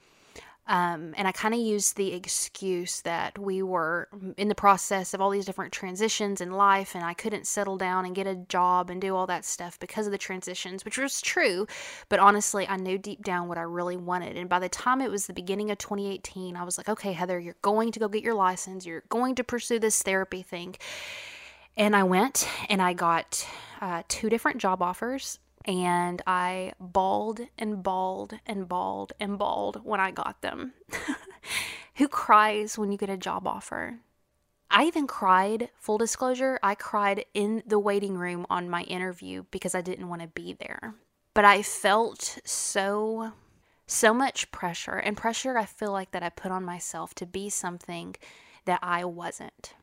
um, 0.68 1.14
and 1.16 1.28
I 1.28 1.32
kind 1.32 1.54
of 1.54 1.60
used 1.60 1.96
the 1.96 2.12
excuse 2.12 3.00
that 3.02 3.38
we 3.38 3.62
were 3.62 4.08
in 4.36 4.48
the 4.48 4.54
process 4.54 5.14
of 5.14 5.20
all 5.20 5.30
these 5.30 5.44
different 5.44 5.72
transitions 5.72 6.40
in 6.40 6.50
life, 6.50 6.96
and 6.96 7.04
I 7.04 7.14
couldn't 7.14 7.46
settle 7.46 7.76
down 7.76 8.04
and 8.04 8.16
get 8.16 8.26
a 8.26 8.34
job 8.34 8.90
and 8.90 9.00
do 9.00 9.14
all 9.14 9.28
that 9.28 9.44
stuff 9.44 9.78
because 9.78 10.06
of 10.06 10.12
the 10.12 10.18
transitions, 10.18 10.84
which 10.84 10.98
was 10.98 11.20
true. 11.20 11.68
But 12.08 12.18
honestly, 12.18 12.66
I 12.66 12.76
knew 12.76 12.98
deep 12.98 13.22
down 13.22 13.46
what 13.46 13.58
I 13.58 13.62
really 13.62 13.96
wanted. 13.96 14.36
And 14.36 14.48
by 14.48 14.58
the 14.58 14.68
time 14.68 15.00
it 15.00 15.10
was 15.10 15.26
the 15.26 15.32
beginning 15.32 15.70
of 15.70 15.78
2018, 15.78 16.56
I 16.56 16.64
was 16.64 16.78
like, 16.78 16.88
okay, 16.88 17.12
Heather, 17.12 17.38
you're 17.38 17.56
going 17.62 17.92
to 17.92 18.00
go 18.00 18.08
get 18.08 18.24
your 18.24 18.34
license, 18.34 18.84
you're 18.84 19.04
going 19.08 19.36
to 19.36 19.44
pursue 19.44 19.78
this 19.78 20.02
therapy 20.02 20.42
thing. 20.42 20.74
And 21.76 21.94
I 21.94 22.02
went 22.02 22.48
and 22.68 22.82
I 22.82 22.92
got 22.92 23.46
uh, 23.80 24.02
two 24.08 24.28
different 24.30 24.58
job 24.58 24.82
offers 24.82 25.38
and 25.66 26.22
I 26.26 26.72
bawled 26.78 27.40
and 27.58 27.82
bawled 27.82 28.38
and 28.46 28.68
bawled 28.68 29.12
and 29.18 29.38
bawled 29.38 29.84
when 29.84 30.00
I 30.00 30.10
got 30.10 30.40
them. 30.42 30.74
Who 31.96 32.08
cries 32.08 32.78
when 32.78 32.92
you 32.92 32.98
get 32.98 33.10
a 33.10 33.16
job 33.16 33.46
offer? 33.46 33.98
I 34.70 34.84
even 34.84 35.06
cried, 35.06 35.70
full 35.76 35.98
disclosure, 35.98 36.58
I 36.62 36.74
cried 36.74 37.24
in 37.34 37.62
the 37.66 37.78
waiting 37.78 38.16
room 38.16 38.46
on 38.50 38.68
my 38.68 38.82
interview 38.82 39.44
because 39.50 39.74
I 39.74 39.80
didn't 39.80 40.08
want 40.08 40.22
to 40.22 40.28
be 40.28 40.52
there. 40.52 40.94
But 41.34 41.44
I 41.44 41.62
felt 41.62 42.38
so 42.44 43.32
so 43.88 44.12
much 44.12 44.50
pressure 44.50 44.96
and 44.96 45.16
pressure 45.16 45.56
I 45.56 45.64
feel 45.64 45.92
like 45.92 46.10
that 46.10 46.22
I 46.22 46.28
put 46.28 46.50
on 46.50 46.64
myself 46.64 47.14
to 47.16 47.26
be 47.26 47.48
something 47.48 48.16
that 48.64 48.80
I 48.82 49.04
wasn't. 49.04 49.74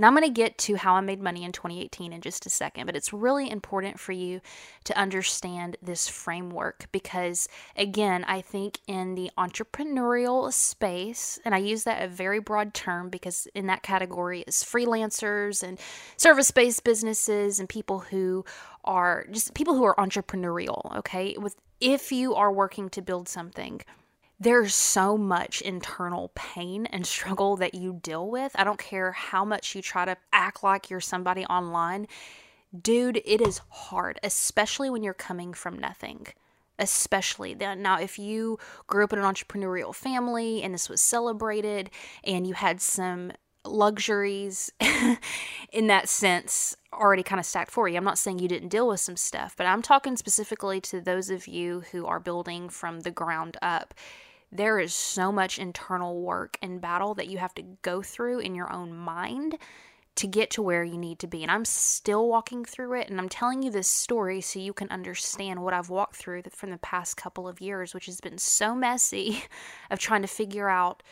Now, 0.00 0.06
I'm 0.06 0.14
going 0.14 0.24
to 0.24 0.30
get 0.30 0.56
to 0.58 0.76
how 0.76 0.94
I 0.94 1.02
made 1.02 1.20
money 1.20 1.44
in 1.44 1.52
2018 1.52 2.14
in 2.14 2.22
just 2.22 2.46
a 2.46 2.50
second, 2.50 2.86
but 2.86 2.96
it's 2.96 3.12
really 3.12 3.50
important 3.50 4.00
for 4.00 4.12
you 4.12 4.40
to 4.84 4.96
understand 4.96 5.76
this 5.82 6.08
framework 6.08 6.86
because, 6.90 7.50
again, 7.76 8.24
I 8.24 8.40
think 8.40 8.78
in 8.86 9.14
the 9.14 9.30
entrepreneurial 9.36 10.50
space, 10.54 11.38
and 11.44 11.54
I 11.54 11.58
use 11.58 11.84
that 11.84 12.02
a 12.02 12.08
very 12.08 12.40
broad 12.40 12.72
term 12.72 13.10
because 13.10 13.46
in 13.54 13.66
that 13.66 13.82
category 13.82 14.42
is 14.46 14.64
freelancers 14.64 15.62
and 15.62 15.78
service 16.16 16.50
based 16.50 16.82
businesses 16.82 17.60
and 17.60 17.68
people 17.68 17.98
who 17.98 18.46
are 18.86 19.26
just 19.30 19.52
people 19.52 19.74
who 19.74 19.84
are 19.84 19.94
entrepreneurial, 19.96 20.96
okay? 20.96 21.36
With 21.38 21.56
if 21.78 22.10
you 22.10 22.34
are 22.34 22.50
working 22.50 22.88
to 22.88 23.02
build 23.02 23.28
something, 23.28 23.82
there's 24.40 24.74
so 24.74 25.18
much 25.18 25.60
internal 25.60 26.32
pain 26.34 26.86
and 26.86 27.06
struggle 27.06 27.56
that 27.56 27.74
you 27.74 28.00
deal 28.02 28.28
with. 28.30 28.52
I 28.54 28.64
don't 28.64 28.78
care 28.78 29.12
how 29.12 29.44
much 29.44 29.74
you 29.74 29.82
try 29.82 30.06
to 30.06 30.16
act 30.32 30.64
like 30.64 30.88
you're 30.88 31.00
somebody 31.00 31.44
online. 31.44 32.08
Dude, 32.80 33.18
it 33.26 33.42
is 33.42 33.60
hard, 33.68 34.18
especially 34.22 34.88
when 34.88 35.02
you're 35.02 35.12
coming 35.12 35.52
from 35.52 35.78
nothing. 35.78 36.26
Especially 36.78 37.52
then. 37.52 37.82
Now, 37.82 38.00
if 38.00 38.18
you 38.18 38.58
grew 38.86 39.04
up 39.04 39.12
in 39.12 39.18
an 39.18 39.26
entrepreneurial 39.26 39.94
family 39.94 40.62
and 40.62 40.72
this 40.72 40.88
was 40.88 41.02
celebrated 41.02 41.90
and 42.24 42.46
you 42.46 42.54
had 42.54 42.80
some 42.80 43.32
luxuries 43.66 44.72
in 45.72 45.88
that 45.88 46.08
sense 46.08 46.74
already 46.94 47.22
kind 47.22 47.38
of 47.38 47.44
stacked 47.44 47.70
for 47.70 47.86
you. 47.88 47.98
I'm 47.98 48.04
not 48.04 48.16
saying 48.16 48.38
you 48.38 48.48
didn't 48.48 48.70
deal 48.70 48.88
with 48.88 49.00
some 49.00 49.18
stuff, 49.18 49.54
but 49.58 49.66
I'm 49.66 49.82
talking 49.82 50.16
specifically 50.16 50.80
to 50.82 51.02
those 51.02 51.28
of 51.28 51.46
you 51.46 51.82
who 51.92 52.06
are 52.06 52.18
building 52.18 52.70
from 52.70 53.00
the 53.00 53.10
ground 53.10 53.58
up 53.60 53.92
there 54.52 54.78
is 54.78 54.94
so 54.94 55.30
much 55.30 55.58
internal 55.58 56.20
work 56.20 56.58
and 56.62 56.80
battle 56.80 57.14
that 57.14 57.28
you 57.28 57.38
have 57.38 57.54
to 57.54 57.62
go 57.82 58.02
through 58.02 58.40
in 58.40 58.54
your 58.54 58.72
own 58.72 58.92
mind 58.92 59.56
to 60.16 60.26
get 60.26 60.50
to 60.50 60.62
where 60.62 60.84
you 60.84 60.98
need 60.98 61.18
to 61.20 61.26
be. 61.26 61.42
And 61.42 61.50
I'm 61.50 61.64
still 61.64 62.28
walking 62.28 62.64
through 62.64 62.94
it. 62.94 63.08
And 63.08 63.20
I'm 63.20 63.28
telling 63.28 63.62
you 63.62 63.70
this 63.70 63.88
story 63.88 64.40
so 64.40 64.58
you 64.58 64.72
can 64.72 64.90
understand 64.90 65.62
what 65.62 65.72
I've 65.72 65.88
walked 65.88 66.16
through 66.16 66.42
from 66.50 66.70
the 66.70 66.78
past 66.78 67.16
couple 67.16 67.48
of 67.48 67.60
years, 67.60 67.94
which 67.94 68.06
has 68.06 68.20
been 68.20 68.38
so 68.38 68.74
messy 68.74 69.44
of 69.90 69.98
trying 69.98 70.22
to 70.22 70.28
figure 70.28 70.68
out 70.68 71.02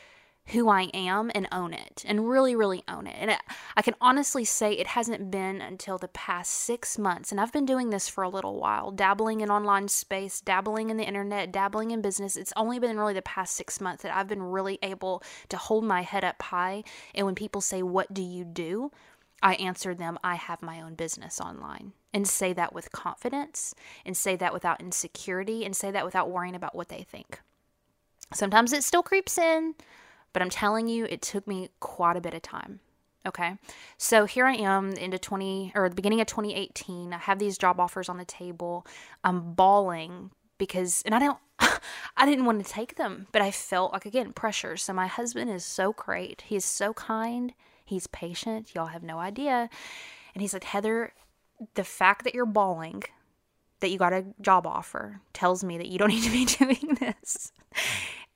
who 0.50 0.69
I 0.69 0.85
am 0.95 1.31
and 1.35 1.47
own 1.52 1.75
it 1.75 2.05
and 2.07 2.28
really, 2.28 2.55
really 2.55 2.83
own 2.88 3.07
it. 3.07 3.17
And 3.19 3.31
it, 3.31 3.38
I 3.76 3.83
can 3.83 3.95
honestly 4.00 4.45
say 4.45 4.73
it 4.73 4.88
hasn't 4.88 5.31
been 5.31 5.61
until 5.61 5.99
the 5.99 6.09
past 6.09 6.52
six 6.52 6.99
months, 6.99 7.31
and 7.31 7.40
I've 7.40 7.52
been 7.52 7.67
doing 7.67 7.90
this 7.90 8.09
for 8.09 8.25
a 8.25 8.28
little 8.28 8.59
while, 8.59 8.90
dabbling 8.90 9.40
in 9.40 9.50
online 9.50 9.88
space, 9.88 10.40
dabbling 10.40 10.90
in 10.90 10.97
the 10.97 11.05
internet, 11.05 11.52
dabbling 11.52 11.90
in 11.90 12.00
business. 12.00 12.37
It's 12.37 12.52
only 12.57 12.78
been 12.78 12.99
really 12.99 13.14
the 13.14 13.23
past 13.23 13.55
six 13.55 13.81
months 13.81 14.02
that 14.02 14.17
I've 14.17 14.28
been 14.28 14.43
really 14.43 14.78
able 14.83 15.23
to 15.50 15.57
hold 15.57 15.85
my 15.85 16.02
head 16.02 16.25
up 16.25 16.40
high. 16.40 16.83
And 17.14 17.26
when 17.26 17.35
people 17.35 17.61
say, 17.61 17.83
What 17.83 18.14
do 18.14 18.23
you 18.23 18.45
do? 18.45 18.90
I 19.43 19.55
answer 19.55 19.95
them, 19.95 20.19
I 20.25 20.35
have 20.35 20.62
my 20.62 20.81
own 20.81 20.95
business 20.95 21.40
online. 21.40 21.93
And 22.12 22.26
say 22.26 22.55
that 22.55 22.73
with 22.73 22.90
confidence, 22.90 23.75
and 24.05 24.17
say 24.17 24.35
that 24.37 24.55
without 24.55 24.81
insecurity, 24.81 25.64
and 25.64 25.76
say 25.76 25.90
that 25.90 26.07
without 26.07 26.31
worrying 26.31 26.55
about 26.55 26.75
what 26.75 26.88
they 26.88 27.02
think. 27.02 27.40
Sometimes 28.33 28.73
it 28.73 28.83
still 28.83 29.02
creeps 29.02 29.37
in, 29.37 29.75
but 30.32 30.42
I'm 30.42 30.50
telling 30.50 30.88
you, 30.88 31.06
it 31.06 31.23
took 31.23 31.47
me 31.47 31.70
quite 31.80 32.16
a 32.16 32.20
bit 32.20 32.35
of 32.35 32.42
time. 32.42 32.80
Okay. 33.26 33.56
So 33.99 34.25
here 34.25 34.47
I 34.47 34.54
am 34.54 34.92
into 34.92 35.18
20 35.18 35.73
or 35.75 35.88
the 35.88 35.94
beginning 35.94 36.20
of 36.20 36.26
2018. 36.26 37.12
I 37.12 37.18
have 37.18 37.38
these 37.38 37.58
job 37.58 37.80
offers 37.80 38.08
on 38.08 38.16
the 38.16 38.25
table. 38.25 38.87
I'm 39.25 39.52
bawling 39.52 40.30
because, 40.56 41.02
and 41.04 41.14
I 41.14 41.18
don't, 41.18 41.38
I 42.16 42.25
didn't 42.26 42.47
want 42.47 42.64
to 42.64 42.73
take 42.73 42.97
them, 42.97 43.26
but 43.32 43.42
I 43.42 43.50
felt 43.50 43.92
like, 43.92 44.06
again, 44.06 44.32
pressure. 44.32 44.76
So 44.76 44.92
my 44.92 45.08
husband 45.08 45.50
is 45.50 45.64
so 45.64 45.92
great. 45.92 46.42
He's 46.47 46.64
so 46.64 46.94
kind. 46.94 47.52
He's 47.85 48.06
patient. 48.06 48.75
Y'all 48.75 48.87
have 48.87 49.02
no 49.02 49.18
idea. 49.18 49.68
And 50.35 50.40
he's 50.40 50.52
like, 50.52 50.64
Heather, 50.64 51.12
the 51.75 51.85
fact 51.85 52.25
that 52.25 52.35
you're 52.35 52.47
bawling, 52.47 53.02
that 53.80 53.90
you 53.90 53.99
got 53.99 54.12
a 54.12 54.25
job 54.40 54.66
offer, 54.66 55.20
tells 55.32 55.64
me 55.64 55.78
that 55.78 55.88
you 55.88 55.99
don't 55.99 56.08
need 56.11 56.23
to 56.23 56.30
be 56.30 56.44
doing 56.44 56.99
this. 57.00 57.52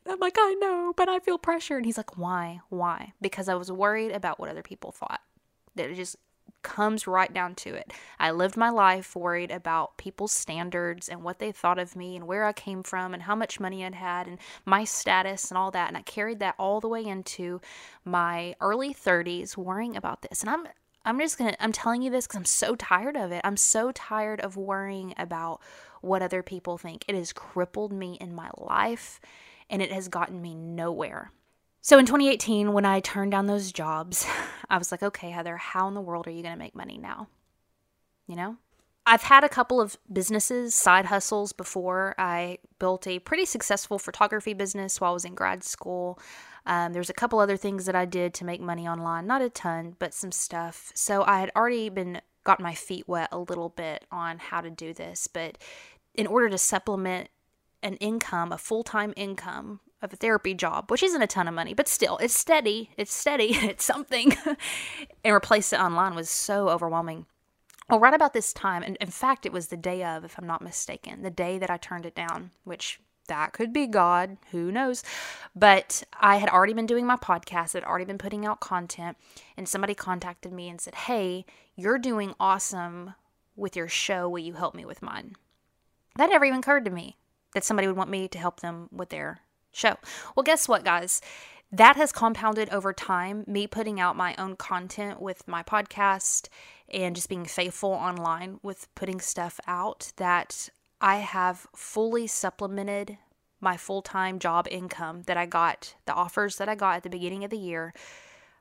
I'm 0.07 0.19
like, 0.19 0.37
I 0.39 0.55
know, 0.55 0.93
but 0.97 1.09
I 1.09 1.21
feel 1.21 1.39
pressure. 1.39 1.77
And 1.77 1.87
he's 1.87 1.97
like, 1.97 2.19
why? 2.19 2.61
Why? 2.69 3.13
Because 3.21 3.49
I 3.49 3.55
was 3.55 3.71
worried 3.71 4.13
about 4.13 4.41
what 4.41 4.49
other 4.51 4.63
people 4.63 4.93
thought. 4.93 5.21
That 5.77 5.91
it 5.91 5.95
just 5.95 6.17
comes 6.63 7.07
right 7.07 7.33
down 7.33 7.55
to 7.57 7.75
it. 7.75 7.93
I 8.19 8.31
lived 8.31 8.57
my 8.57 8.71
life 8.71 9.17
worried 9.17 9.51
about 9.51 9.97
people's 9.99 10.33
standards 10.33 11.09
and 11.09 11.23
what 11.23 11.39
they 11.39 11.53
thought 11.53 11.79
of 11.79 11.97
me 11.97 12.17
and 12.17 12.27
where 12.27 12.45
I 12.45 12.53
came 12.53 12.83
from 12.83 13.15
and 13.15 13.25
how 13.25 13.35
much 13.35 13.61
money 13.61 13.85
I'd 13.85 13.95
had 13.95 14.27
and 14.27 14.39
my 14.65 14.85
status 14.85 15.51
and 15.51 15.59
all 15.59 15.71
that. 15.73 15.89
And 15.89 15.97
I 15.97 16.03
carried 16.03 16.39
that 16.41 16.55
all 16.59 16.81
the 16.81 16.89
way 16.89 17.05
into 17.05 17.61
my 18.05 18.55
early 18.61 18.95
30s 18.95 19.57
worrying 19.57 19.97
about 19.97 20.23
this. 20.23 20.41
And 20.41 20.51
I'm 20.51 20.67
I'm 21.05 21.19
just 21.19 21.37
going 21.37 21.51
to 21.51 21.63
I'm 21.63 21.73
telling 21.73 22.03
you 22.03 22.11
this 22.11 22.29
cuz 22.29 22.39
I'm 22.39 22.45
so 22.45 22.77
tired 22.77 23.17
of 23.17 23.33
it. 23.33 23.41
I'm 23.45 23.57
so 23.57 23.91
tired 23.91 24.41
of 24.41 24.57
worrying 24.57 25.15
about 25.19 25.61
what 26.01 26.23
other 26.23 26.43
people 26.43 26.79
think. 26.79 27.05
It 27.09 27.17
has 27.17 27.33
crippled 27.33 27.93
me 27.93 28.17
in 28.21 28.35
my 28.35 28.51
life 28.57 29.21
and 29.73 29.83
it 29.83 29.91
has 29.91 30.07
gotten 30.07 30.41
me 30.41 30.55
nowhere. 30.55 31.33
So 31.81 31.99
in 31.99 32.07
2018, 32.07 32.73
when 32.73 32.85
I 32.85 33.01
turned 33.01 33.33
down 33.33 33.47
those 33.47 33.73
jobs, 33.73 34.25
I 34.71 34.79
was 34.79 34.93
like, 34.93 35.03
okay, 35.03 35.31
Heather, 35.31 35.57
how 35.57 35.89
in 35.89 35.95
the 35.95 36.01
world 36.01 36.29
are 36.29 36.31
you 36.31 36.43
going 36.43 36.55
to 36.55 36.59
make 36.59 36.77
money 36.77 36.99
now? 36.99 37.27
You 38.29 38.37
know? 38.37 38.57
I've 39.05 39.23
had 39.23 39.43
a 39.43 39.49
couple 39.49 39.81
of 39.81 39.99
businesses, 40.13 40.77
side 40.77 41.07
hustles 41.07 41.53
before. 41.53 42.15
I 42.19 42.59
built 42.79 43.09
a 43.09 43.19
pretty 43.19 43.45
successful 43.47 43.99
photography 43.99 44.55
business 44.55 45.01
while 45.01 45.11
I 45.11 45.15
was 45.15 45.25
in 45.25 45.35
grad 45.35 45.65
school. 45.65 46.21
Um, 46.67 46.93
there's 46.93 47.11
a 47.11 47.15
couple 47.15 47.41
other 47.41 47.57
things 47.57 47.87
that 47.87 47.97
I 47.97 48.05
did 48.05 48.33
to 48.35 48.45
make 48.45 48.61
money 48.61 48.87
online, 48.87 49.27
not 49.27 49.43
a 49.43 49.51
ton, 49.51 49.97
but 49.99 50.15
some 50.15 50.31
stuff. 50.31 50.93
So 50.95 51.25
I 51.25 51.41
had 51.41 51.51
already 51.57 51.89
been 51.89 52.21
got 52.45 52.61
my 52.61 52.75
feet 52.75 53.09
wet 53.09 53.31
a 53.33 53.39
little 53.39 53.71
bit 53.71 54.05
on 54.13 54.39
how 54.39 54.61
to 54.61 54.71
do 54.71 54.95
this, 54.95 55.27
but 55.27 55.59
in 56.15 56.29
order 56.29 56.49
to 56.49 56.59
supplement 56.59 57.29
an 57.83 57.97
income, 57.97 58.53
a 58.53 58.59
full 58.59 58.83
time 58.83 59.13
income 59.17 59.81
of 60.03 60.13
a 60.13 60.17
therapy 60.17 60.55
job, 60.55 60.91
which 60.91 61.03
isn't 61.03 61.23
a 61.23 61.27
ton 61.27 61.49
of 61.49 61.55
money, 61.55 61.75
but 61.75 61.89
still, 61.89 62.19
it's 62.19 62.35
steady. 62.35 62.91
It's 62.97 63.15
steady. 63.15 63.57
It's 63.63 63.85
something. 63.85 64.37
and 65.25 65.35
replace 65.35 65.73
it 65.73 65.81
online 65.81 66.15
was 66.15 66.29
so 66.29 66.69
overwhelming. 66.69 67.27
Well, 67.89 68.01
right 68.01 68.15
about 68.15 68.33
this 68.33 68.53
time, 68.53 68.83
and 68.83 68.97
in 69.01 69.11
fact, 69.11 69.47
it 69.47 69.53
was 69.53 69.69
the 69.69 69.77
day 69.77 70.05
of, 70.05 70.25
if 70.25 70.39
I'm 70.39 70.47
not 70.47 70.63
mistaken, 70.63 71.23
the 71.23 71.31
day 71.31 71.59
that 71.59 71.71
I 71.71 71.77
turned 71.77 72.07
it 72.07 72.15
down, 72.15 72.51
which 72.65 73.01
that 73.29 73.53
could 73.53 73.73
be 73.73 73.87
God, 73.87 74.37
who 74.51 74.73
knows. 74.73 75.03
But 75.55 76.03
I 76.19 76.37
had 76.37 76.49
already 76.49 76.73
been 76.73 76.87
doing 76.87 77.07
my 77.07 77.17
podcast, 77.17 77.75
had 77.75 77.85
already 77.85 78.05
been 78.05 78.19
putting 78.19 78.47
out 78.47 78.61
content, 78.61 79.17
and 79.57 79.69
somebody 79.69 79.95
contacted 79.95 80.53
me 80.53 80.69
and 80.69 80.81
said, 80.81 80.95
Hey, 80.95 81.45
you're 81.77 81.99
doing 81.99 82.35
awesome 82.41 83.15
with 83.57 83.77
your 83.77 83.89
show. 83.89 84.29
Will 84.29 84.41
you 84.41 84.55
help 84.55 84.75
me 84.75 84.85
with 84.85 85.03
mine? 85.03 85.37
That 86.17 86.31
never 86.31 86.45
even 86.45 86.61
occurred 86.61 86.85
to 86.85 86.91
me 86.91 87.17
that 87.55 87.65
somebody 87.65 87.87
would 87.87 87.97
want 87.97 88.11
me 88.11 88.29
to 88.29 88.39
help 88.39 88.61
them 88.61 88.89
with 88.91 89.11
their 89.11 89.41
show. 89.73 89.97
Well, 90.37 90.45
guess 90.45 90.69
what, 90.69 90.85
guys? 90.85 91.21
That 91.71 91.97
has 91.97 92.13
compounded 92.13 92.69
over 92.71 92.93
time, 92.93 93.45
me 93.47 93.67
putting 93.67 93.99
out 93.99 94.15
my 94.15 94.35
own 94.37 94.57
content 94.57 95.23
with 95.23 95.49
my 95.49 95.63
podcast 95.63 96.49
and 96.93 97.17
just 97.17 97.31
being 97.31 97.47
faithful 97.47 97.91
online 97.91 98.61
with 98.63 98.95
putting 98.95 99.21
stuff 99.21 99.59
out 99.67 100.13
that 100.17 100.69
I 101.01 101.17
have 101.17 101.67
fully 101.75 102.27
supplemented 102.27 103.17
my 103.61 103.79
full 103.79 104.03
time 104.03 104.39
job 104.39 104.69
income 104.71 105.23
that 105.23 105.39
I 105.39 105.47
got, 105.47 105.95
the 106.05 106.13
offers 106.13 106.57
that 106.57 106.69
I 106.69 106.75
got 106.75 106.97
at 106.97 107.03
the 107.05 107.11
beginning 107.11 107.45
of 107.45 107.51
the 107.51 107.57
year, 107.57 107.95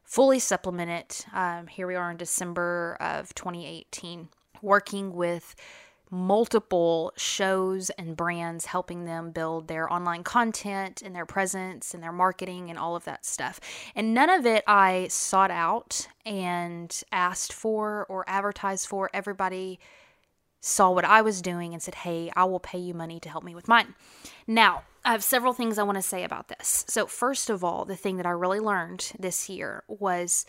fully 0.03 0.39
supplemented. 0.39 1.25
Um, 1.33 1.67
here 1.67 1.87
we 1.87 1.95
are 1.95 2.11
in 2.11 2.17
December 2.17 2.97
of 3.01 3.35
2018, 3.35 4.29
working 4.61 5.13
with 5.13 5.55
multiple 6.11 7.13
shows 7.15 7.89
and 7.91 8.17
brands 8.17 8.65
helping 8.65 9.05
them 9.05 9.31
build 9.31 9.69
their 9.69 9.91
online 9.91 10.23
content 10.23 11.01
and 11.01 11.15
their 11.15 11.25
presence 11.25 11.93
and 11.93 12.03
their 12.03 12.11
marketing 12.11 12.69
and 12.69 12.77
all 12.77 12.97
of 12.97 13.05
that 13.05 13.25
stuff. 13.25 13.61
And 13.95 14.13
none 14.13 14.29
of 14.29 14.45
it 14.45 14.63
I 14.67 15.07
sought 15.09 15.51
out 15.51 16.07
and 16.25 17.01
asked 17.13 17.53
for 17.53 18.05
or 18.09 18.25
advertised 18.27 18.87
for. 18.87 19.09
Everybody 19.13 19.79
saw 20.59 20.91
what 20.91 21.05
I 21.05 21.21
was 21.21 21.41
doing 21.41 21.73
and 21.73 21.81
said, 21.81 21.95
Hey, 21.95 22.29
I 22.35 22.43
will 22.43 22.59
pay 22.59 22.77
you 22.77 22.93
money 22.93 23.19
to 23.21 23.29
help 23.29 23.45
me 23.45 23.55
with 23.55 23.69
mine. 23.69 23.95
Now, 24.45 24.83
I 25.03 25.13
have 25.13 25.23
several 25.23 25.53
things 25.53 25.79
I 25.79 25.83
want 25.83 25.95
to 25.95 26.03
say 26.03 26.23
about 26.23 26.49
this. 26.49 26.85
So, 26.87 27.07
first 27.07 27.49
of 27.49 27.63
all, 27.63 27.85
the 27.85 27.95
thing 27.95 28.17
that 28.17 28.27
I 28.27 28.31
really 28.31 28.59
learned 28.59 29.13
this 29.17 29.49
year 29.49 29.83
was 29.87 30.45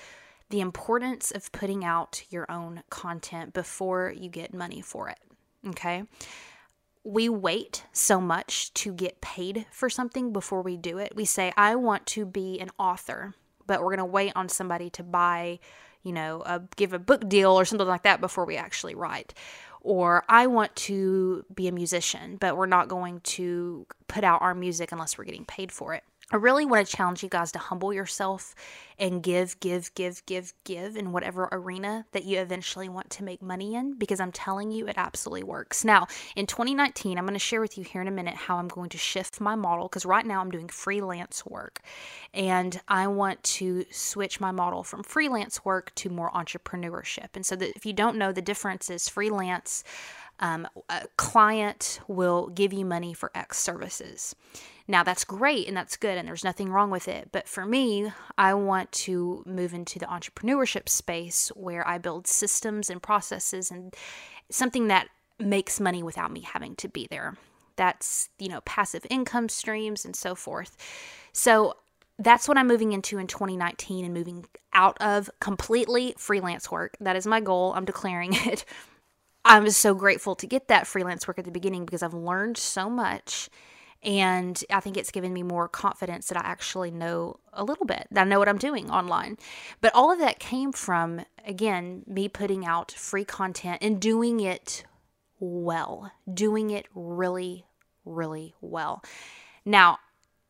the 0.50 0.60
importance 0.60 1.30
of 1.30 1.50
putting 1.52 1.84
out 1.84 2.24
your 2.28 2.50
own 2.50 2.82
content 2.90 3.54
before 3.54 4.12
you 4.14 4.28
get 4.28 4.52
money 4.52 4.82
for 4.82 5.08
it. 5.08 5.18
Okay. 5.68 6.04
We 7.04 7.28
wait 7.28 7.84
so 7.92 8.20
much 8.20 8.72
to 8.74 8.92
get 8.92 9.20
paid 9.20 9.66
for 9.70 9.90
something 9.90 10.32
before 10.32 10.62
we 10.62 10.76
do 10.76 10.98
it. 10.98 11.16
We 11.16 11.24
say, 11.24 11.52
I 11.56 11.74
want 11.74 12.06
to 12.08 12.24
be 12.24 12.60
an 12.60 12.70
author, 12.78 13.34
but 13.66 13.80
we're 13.80 13.96
going 13.96 13.98
to 13.98 14.04
wait 14.04 14.32
on 14.36 14.48
somebody 14.48 14.88
to 14.90 15.02
buy, 15.02 15.58
you 16.02 16.12
know, 16.12 16.42
a, 16.46 16.62
give 16.76 16.92
a 16.92 16.98
book 17.00 17.28
deal 17.28 17.50
or 17.50 17.64
something 17.64 17.88
like 17.88 18.04
that 18.04 18.20
before 18.20 18.44
we 18.44 18.56
actually 18.56 18.94
write. 18.94 19.34
Or 19.80 20.24
I 20.28 20.46
want 20.46 20.76
to 20.76 21.44
be 21.52 21.66
a 21.66 21.72
musician, 21.72 22.36
but 22.36 22.56
we're 22.56 22.66
not 22.66 22.86
going 22.86 23.20
to 23.20 23.86
put 24.06 24.22
out 24.22 24.40
our 24.40 24.54
music 24.54 24.92
unless 24.92 25.18
we're 25.18 25.24
getting 25.24 25.44
paid 25.44 25.72
for 25.72 25.94
it. 25.94 26.04
I 26.32 26.36
really 26.36 26.64
want 26.64 26.86
to 26.86 26.96
challenge 26.96 27.22
you 27.22 27.28
guys 27.28 27.52
to 27.52 27.58
humble 27.58 27.92
yourself 27.92 28.54
and 28.98 29.22
give, 29.22 29.60
give, 29.60 29.94
give, 29.94 30.24
give, 30.24 30.54
give 30.64 30.96
in 30.96 31.12
whatever 31.12 31.46
arena 31.52 32.06
that 32.12 32.24
you 32.24 32.38
eventually 32.38 32.88
want 32.88 33.10
to 33.10 33.24
make 33.24 33.42
money 33.42 33.74
in 33.74 33.98
because 33.98 34.18
I'm 34.18 34.32
telling 34.32 34.70
you 34.70 34.86
it 34.86 34.96
absolutely 34.96 35.42
works. 35.42 35.84
Now, 35.84 36.06
in 36.34 36.46
2019, 36.46 37.18
I'm 37.18 37.24
going 37.24 37.34
to 37.34 37.38
share 37.38 37.60
with 37.60 37.76
you 37.76 37.84
here 37.84 38.00
in 38.00 38.08
a 38.08 38.12
minute 38.12 38.34
how 38.34 38.56
I'm 38.56 38.68
going 38.68 38.88
to 38.90 38.98
shift 38.98 39.42
my 39.42 39.54
model 39.54 39.88
because 39.88 40.06
right 40.06 40.24
now 40.24 40.40
I'm 40.40 40.50
doing 40.50 40.68
freelance 40.68 41.44
work 41.44 41.80
and 42.32 42.80
I 42.88 43.08
want 43.08 43.42
to 43.42 43.84
switch 43.90 44.40
my 44.40 44.52
model 44.52 44.84
from 44.84 45.02
freelance 45.02 45.66
work 45.66 45.94
to 45.96 46.08
more 46.08 46.30
entrepreneurship. 46.30 47.28
And 47.34 47.44
so 47.44 47.56
that 47.56 47.76
if 47.76 47.84
you 47.84 47.92
don't 47.92 48.16
know 48.16 48.32
the 48.32 48.40
difference 48.40 48.88
is 48.88 49.06
freelance 49.06 49.84
um, 50.40 50.66
a 50.88 51.06
client 51.16 52.00
will 52.08 52.48
give 52.48 52.72
you 52.72 52.84
money 52.84 53.14
for 53.14 53.30
X 53.34 53.58
services. 53.58 54.34
Now, 54.88 55.02
that's 55.04 55.24
great 55.24 55.68
and 55.68 55.76
that's 55.76 55.96
good, 55.96 56.18
and 56.18 56.26
there's 56.26 56.44
nothing 56.44 56.68
wrong 56.68 56.90
with 56.90 57.08
it. 57.08 57.28
But 57.32 57.48
for 57.48 57.64
me, 57.64 58.12
I 58.36 58.54
want 58.54 58.90
to 58.92 59.42
move 59.46 59.72
into 59.72 59.98
the 59.98 60.06
entrepreneurship 60.06 60.88
space 60.88 61.48
where 61.54 61.86
I 61.86 61.98
build 61.98 62.26
systems 62.26 62.90
and 62.90 63.02
processes 63.02 63.70
and 63.70 63.94
something 64.50 64.88
that 64.88 65.08
makes 65.38 65.80
money 65.80 66.02
without 66.02 66.32
me 66.32 66.40
having 66.40 66.74
to 66.76 66.88
be 66.88 67.06
there. 67.10 67.36
That's, 67.76 68.28
you 68.38 68.48
know, 68.48 68.60
passive 68.62 69.06
income 69.08 69.48
streams 69.48 70.04
and 70.04 70.14
so 70.14 70.34
forth. 70.34 70.76
So, 71.32 71.76
that's 72.18 72.46
what 72.46 72.58
I'm 72.58 72.68
moving 72.68 72.92
into 72.92 73.18
in 73.18 73.26
2019 73.26 74.04
and 74.04 74.14
moving 74.14 74.44
out 74.72 74.96
of 75.00 75.30
completely 75.40 76.14
freelance 76.18 76.70
work. 76.70 76.96
That 77.00 77.16
is 77.16 77.26
my 77.26 77.40
goal. 77.40 77.72
I'm 77.74 77.84
declaring 77.84 78.34
it. 78.34 78.64
I'm 79.44 79.68
so 79.70 79.94
grateful 79.94 80.34
to 80.36 80.46
get 80.46 80.68
that 80.68 80.86
freelance 80.86 81.26
work 81.26 81.38
at 81.38 81.44
the 81.44 81.50
beginning 81.50 81.84
because 81.84 82.02
I've 82.02 82.14
learned 82.14 82.56
so 82.56 82.88
much. 82.88 83.50
And 84.04 84.62
I 84.68 84.80
think 84.80 84.96
it's 84.96 85.12
given 85.12 85.32
me 85.32 85.42
more 85.44 85.68
confidence 85.68 86.26
that 86.28 86.38
I 86.38 86.48
actually 86.48 86.90
know 86.90 87.38
a 87.52 87.62
little 87.62 87.86
bit, 87.86 88.08
that 88.10 88.22
I 88.22 88.28
know 88.28 88.40
what 88.40 88.48
I'm 88.48 88.58
doing 88.58 88.90
online. 88.90 89.38
But 89.80 89.94
all 89.94 90.10
of 90.10 90.18
that 90.18 90.40
came 90.40 90.72
from, 90.72 91.24
again, 91.46 92.02
me 92.06 92.28
putting 92.28 92.66
out 92.66 92.90
free 92.90 93.24
content 93.24 93.78
and 93.80 94.00
doing 94.00 94.40
it 94.40 94.84
well, 95.38 96.10
doing 96.32 96.70
it 96.70 96.86
really, 96.94 97.64
really 98.04 98.54
well. 98.60 99.04
Now, 99.64 99.98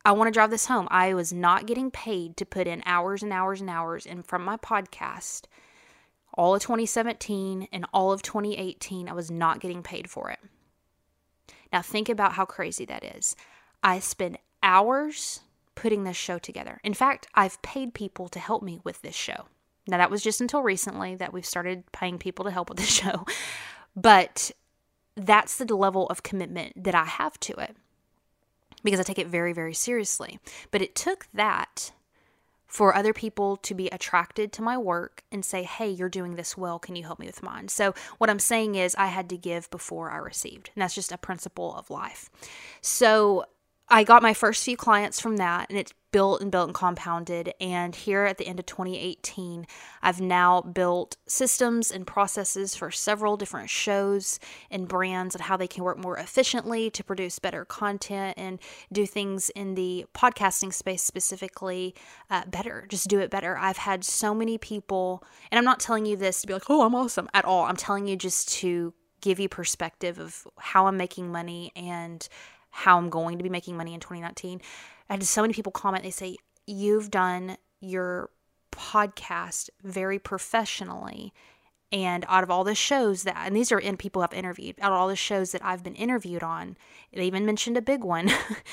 I 0.05 0.13
want 0.13 0.29
to 0.29 0.33
drive 0.33 0.51
this 0.51 0.67
home. 0.67 0.89
I 0.91 1.15
was 1.15 1.33
not 1.33 1.67
getting 1.67 1.91
paid 1.91 2.37
to 2.39 2.47
put 2.47 2.67
in 2.67 2.83
hours 2.87 3.23
and 3.23 3.33
hours 3.33 3.61
and 3.61 3.71
hours 3.71 4.07
in 4.07 4.23
from 4.23 4.45
my 4.45 4.57
podcast 4.57 5.43
all 6.35 6.55
of 6.55 6.63
2017 6.63 7.69
and 7.73 7.87
all 7.93 8.13
of 8.13 8.23
2018, 8.23 9.09
I 9.09 9.13
was 9.13 9.31
not 9.31 9.61
getting 9.61 9.83
paid 9.83 10.11
for 10.11 10.31
it. 10.31 10.39
Now, 11.73 11.83
think 11.83 12.09
about 12.09 12.33
how 12.33 12.45
crazy 12.45 12.85
that 12.87 13.05
is. 13.05 13.35
I 13.83 13.99
spend 13.99 14.39
hours 14.63 15.41
putting 15.75 16.05
this 16.05 16.17
show 16.17 16.39
together. 16.39 16.81
In 16.85 16.95
fact, 16.95 17.27
I've 17.35 17.61
paid 17.63 17.95
people 17.95 18.29
to 18.29 18.39
help 18.39 18.63
me 18.63 18.81
with 18.85 19.03
this 19.03 19.15
show. 19.15 19.47
Now, 19.87 19.97
that 19.97 20.11
was 20.11 20.23
just 20.23 20.41
until 20.41 20.63
recently 20.63 21.17
that 21.17 21.33
we've 21.33 21.47
started 21.47 21.91
paying 21.93 22.19
people 22.19 22.45
to 22.45 22.51
help 22.51 22.69
with 22.69 22.79
the 22.79 22.85
show. 22.87 23.27
But 23.97 24.53
that's 25.17 25.57
the 25.57 25.75
level 25.75 26.07
of 26.09 26.23
commitment 26.23 26.85
that 26.85 26.95
I 26.95 27.05
have 27.05 27.39
to 27.41 27.55
it 27.55 27.77
because 28.83 29.01
I 29.01 29.03
take 29.03 29.19
it 29.19 29.27
very, 29.27 29.53
very 29.53 29.75
seriously. 29.75 30.39
But 30.71 30.83
it 30.83 30.95
took 30.95 31.27
that 31.35 31.93
for 32.73 32.97
other 32.97 33.13
people 33.13 33.59
to 33.59 33.75
be 33.75 33.89
attracted 33.89 34.51
to 34.51 34.63
my 34.63 34.79
work 34.79 35.23
and 35.31 35.45
say, 35.45 35.63
hey, 35.63 35.91
you're 35.91 36.09
doing 36.09 36.37
this 36.37 36.57
well. 36.57 36.79
Can 36.79 36.97
you 36.97 37.03
help 37.03 37.19
me 37.19 37.27
with 37.27 37.43
mine? 37.43 37.69
So, 37.69 37.93
what 38.17 38.31
I'm 38.31 38.39
saying 38.39 38.77
is, 38.77 38.95
I 38.95 39.09
had 39.09 39.29
to 39.29 39.37
give 39.37 39.71
before 39.71 40.11
I 40.11 40.17
received. 40.17 40.71
And 40.75 40.81
that's 40.81 40.95
just 40.95 41.13
a 41.13 41.19
principle 41.19 41.75
of 41.77 41.91
life. 41.91 42.31
So, 42.81 43.45
I 43.91 44.05
got 44.05 44.23
my 44.23 44.33
first 44.33 44.65
few 44.65 44.79
clients 44.79 45.21
from 45.21 45.37
that, 45.37 45.69
and 45.69 45.79
it's 45.79 45.93
built 46.13 46.41
and 46.41 46.53
built 46.53 46.69
and 46.69 46.75
compounded. 46.75 47.55
And 47.61 47.95
here 47.97 48.25
at 48.25 48.39
the 48.39 48.47
end 48.47 48.61
of 48.61 48.67
2018, 48.67 49.67
I've 50.03 50.21
now 50.21 50.61
built 50.61 51.17
systems 51.27 51.91
and 51.91 52.07
processes 52.07 52.77
for 52.77 52.91
several 52.91 53.37
different 53.37 53.71
shows 53.71 54.39
and 54.71 54.87
brands 54.87 55.35
and 55.35 55.43
how 55.43 55.57
they 55.57 55.67
can 55.67 55.83
work 55.83 55.99
more 55.99 56.19
efficiently 56.19 56.91
to 56.91 57.03
produce 57.03 57.39
better 57.39 57.65
content 57.65 58.35
and 58.37 58.61
do 58.93 59.07
things 59.07 59.51
in 59.51 59.75
the 59.75 60.07
podcasting 60.15 60.73
space 60.73 61.03
specifically 61.03 61.95
uh, 62.31 62.45
better. 62.47 62.87
Just 62.89 63.09
do 63.09 63.19
it 63.19 63.31
better. 63.31 63.57
I've 63.57 63.79
had 63.79 64.05
so 64.05 64.35
many 64.35 64.59
people, 64.59 65.25
and 65.51 65.59
I'm 65.59 65.65
not 65.65 65.81
telling 65.81 66.07
you 66.07 66.17
this 66.17 66.43
to 66.43 66.47
be 66.47 66.53
like, 66.53 66.69
oh, 66.69 66.85
I'm 66.85 66.95
awesome 66.95 67.29
at 67.35 67.45
all. 67.45 67.65
I'm 67.65 67.77
telling 67.77 68.07
you 68.07 68.17
just 68.17 68.53
to 68.61 68.93
give 69.23 69.41
you 69.41 69.49
perspective 69.49 70.19
of 70.19 70.47
how 70.59 70.87
I'm 70.87 70.97
making 70.99 71.33
money 71.33 71.73
and 71.75 72.29
how 72.71 72.99
I'm 72.99 73.11
going 73.11 73.39
to 73.39 73.45
be 73.45 73.51
making 73.51 73.77
money 73.77 73.95
in 73.95 74.01
2019. 74.01 74.61
I 75.13 75.17
had 75.17 75.25
so 75.25 75.43
many 75.43 75.53
people 75.53 75.73
comment, 75.73 76.05
they 76.05 76.11
say, 76.11 76.39
You've 76.67 77.11
done 77.11 77.59
your 77.81 78.31
podcast 78.71 79.69
very 79.85 80.19
professionally. 80.19 81.35
And 81.93 82.25
out 82.29 82.43
of 82.43 82.51
all 82.51 82.65
the 82.65 82.75
shows 82.75 83.25
that, 83.25 83.37
and 83.45 83.55
these 83.55 83.71
are 83.73 83.79
in 83.79 83.99
people 83.99 84.23
I've 84.23 84.33
interviewed, 84.33 84.77
out 84.81 84.91
of 84.91 84.99
all 84.99 85.09
the 85.09 85.17
shows 85.17 85.53
that 85.53 85.63
I've 85.63 85.85
been 85.85 85.97
interviewed 85.97 86.43
on, 86.43 86.79
they 87.13 87.27
even 87.27 87.45
mentioned 87.45 87.77
a 87.77 87.83
big 87.83 88.03
one. 88.03 88.31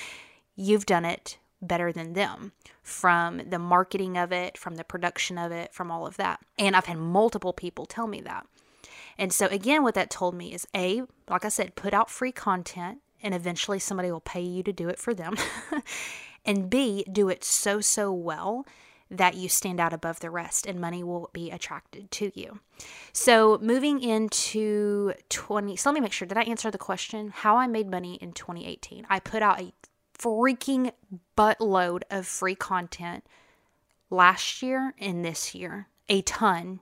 you've 0.56 0.86
done 0.86 1.04
it 1.04 1.39
better 1.62 1.91
than 1.91 2.13
them 2.13 2.54
from 2.84 3.41
the 3.49 3.60
marketing 3.60 4.17
of 4.17 4.32
it, 4.32 4.58
from 4.58 4.75
the 4.75 4.86
production 4.86 5.38
of 5.38 5.52
it, 5.52 5.73
from 5.73 5.91
all 5.91 6.08
of 6.08 6.15
that. 6.15 6.39
And 6.58 6.73
I've 6.73 6.86
had 6.86 6.99
multiple 6.99 7.52
people 7.52 7.86
tell 7.86 8.08
me 8.08 8.21
that. 8.21 8.47
And 9.17 9.34
so, 9.34 9.47
again, 9.47 9.84
what 9.84 9.95
that 9.95 10.10
told 10.10 10.36
me 10.36 10.54
is 10.54 10.65
A, 10.73 11.02
like 11.28 11.43
I 11.43 11.49
said, 11.49 11.75
put 11.75 11.93
out 11.93 12.10
free 12.10 12.32
content 12.32 12.99
and 13.21 13.34
eventually 13.34 13.80
somebody 13.80 14.10
will 14.10 14.21
pay 14.21 14.39
you 14.39 14.63
to 14.63 14.71
do 14.71 14.88
it 14.88 14.99
for 14.99 15.13
them. 15.13 15.36
and 16.45 16.69
B, 16.69 17.06
do 17.12 17.30
it 17.30 17.43
so, 17.43 17.82
so 17.82 18.12
well 18.12 18.65
that 19.12 19.36
you 19.36 19.49
stand 19.49 19.80
out 19.80 19.93
above 19.93 20.19
the 20.19 20.30
rest 20.30 20.65
and 20.65 20.80
money 20.80 21.04
will 21.04 21.30
be 21.34 21.49
attracted 21.49 22.12
to 22.12 22.32
you. 22.36 22.60
So, 23.12 23.58
moving 23.62 24.02
into 24.02 25.13
20, 25.30 25.75
so 25.75 25.89
let 25.89 25.95
me 25.95 26.02
make 26.02 26.13
sure, 26.13 26.28
did 26.28 26.38
I 26.38 26.43
answer 26.43 26.69
the 26.69 26.78
question? 26.78 27.30
How 27.30 27.58
I 27.58 27.67
made 27.67 27.89
money 27.89 28.15
in 28.21 28.34
2018. 28.34 29.08
I 29.10 29.19
put 29.19 29.41
out 29.41 29.60
a 29.60 29.73
freaking 30.17 30.91
buttload 31.38 32.04
of 32.12 32.28
free 32.28 32.56
content 32.56 33.25
last 34.10 34.62
year 34.62 34.93
and 34.99 35.25
this 35.25 35.56
year, 35.56 35.88
a 36.08 36.21
ton. 36.21 36.82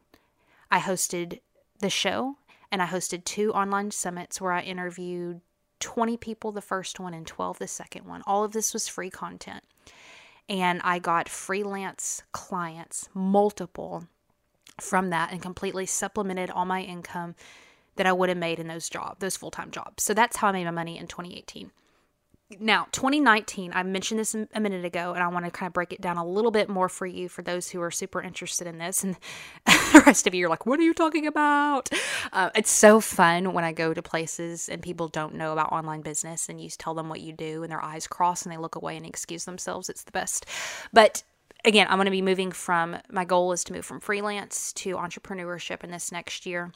I 0.70 0.80
hosted 0.80 1.40
the 1.80 1.90
show 1.90 2.38
and 2.72 2.82
I 2.82 2.88
hosted 2.88 3.24
two 3.24 3.54
online 3.54 3.92
summits 3.92 4.42
where 4.42 4.52
I 4.52 4.62
interviewed 4.62 5.42
20 5.80 6.18
people 6.18 6.52
the 6.52 6.62
first 6.62 7.00
one 7.00 7.14
and 7.14 7.26
12 7.26 7.60
the 7.60 7.68
second 7.68 8.06
one. 8.06 8.22
All 8.26 8.44
of 8.44 8.52
this 8.52 8.74
was 8.74 8.88
free 8.88 9.10
content. 9.10 9.64
And 10.50 10.82
I 10.84 11.00
got 11.00 11.28
freelance 11.28 12.24
clients, 12.32 13.10
multiple 13.14 14.08
from 14.80 15.10
that, 15.10 15.32
and 15.32 15.42
completely 15.42 15.86
supplemented 15.86 16.50
all 16.50 16.66
my 16.66 16.82
income 16.82 17.36
that 17.98 18.06
I 18.06 18.14
would 18.14 18.30
have 18.30 18.38
made 18.38 18.60
in 18.60 18.68
those 18.68 18.90
jobs, 18.90 19.18
those 19.20 19.36
full 19.36 19.52
time 19.52 19.72
jobs. 19.72 20.04
So 20.04 20.14
that's 20.14 20.38
how 20.38 20.48
I 20.48 20.52
made 20.54 20.66
my 20.66 20.72
money 20.72 20.98
in 20.98 21.08
2018 21.08 21.72
now 22.60 22.88
2019 22.94 23.74
i 23.74 23.84
mentioned 23.84 24.20
this 24.20 24.34
a 24.34 24.60
minute 24.60 24.86
ago 24.86 25.12
and 25.14 25.22
i 25.22 25.28
want 25.28 25.44
to 25.44 25.52
kind 25.52 25.68
of 25.68 25.74
break 25.74 25.92
it 25.92 26.00
down 26.00 26.16
a 26.16 26.26
little 26.26 26.52
bit 26.52 26.70
more 26.70 26.88
for 26.88 27.06
you 27.06 27.28
for 27.28 27.42
those 27.42 27.70
who 27.70 27.82
are 27.82 27.92
super 27.92 28.22
interested 28.22 28.66
in 28.66 28.78
this 28.78 29.04
and 29.04 29.18
the 29.66 30.02
rest 30.06 30.26
of 30.28 30.34
you 30.34 30.46
are 30.46 30.50
like 30.50 30.66
what 30.66 30.80
are 30.80 30.84
you 30.84 30.94
talking 30.94 31.28
about? 31.28 31.90
Uh, 32.32 32.50
it's 32.56 32.72
so 32.72 33.02
fun 33.02 33.52
when 33.54 33.66
i 33.66 33.74
go 33.74 33.94
to 33.94 34.02
places 34.02 34.70
and 34.70 34.82
people 34.82 35.10
don't 35.10 35.34
know 35.34 35.52
about 35.52 35.72
online 35.74 36.02
business 36.02 36.48
and 36.48 36.62
you 36.62 36.70
tell 36.70 36.94
them 36.94 37.10
what 37.10 37.20
you 37.20 37.34
do 37.34 37.64
and 37.64 37.72
their 37.72 37.84
eyes 37.84 38.08
cross 38.08 38.44
and 38.44 38.52
they 38.52 38.58
look 38.58 38.76
away 38.76 38.96
and 38.96 39.06
excuse 39.06 39.46
themselves 39.46 39.90
it's 39.90 40.04
the 40.04 40.12
best. 40.12 40.46
But 40.94 41.24
again 41.66 41.88
i'm 41.90 41.98
going 41.98 42.06
to 42.06 42.12
be 42.12 42.22
moving 42.22 42.52
from 42.52 42.96
my 43.12 43.26
goal 43.26 43.52
is 43.52 43.64
to 43.66 43.74
move 43.74 43.86
from 43.86 44.00
freelance 44.00 44.72
to 44.74 44.96
entrepreneurship 44.96 45.84
in 45.84 45.92
this 45.92 46.12
next 46.12 46.46
year 46.46 46.72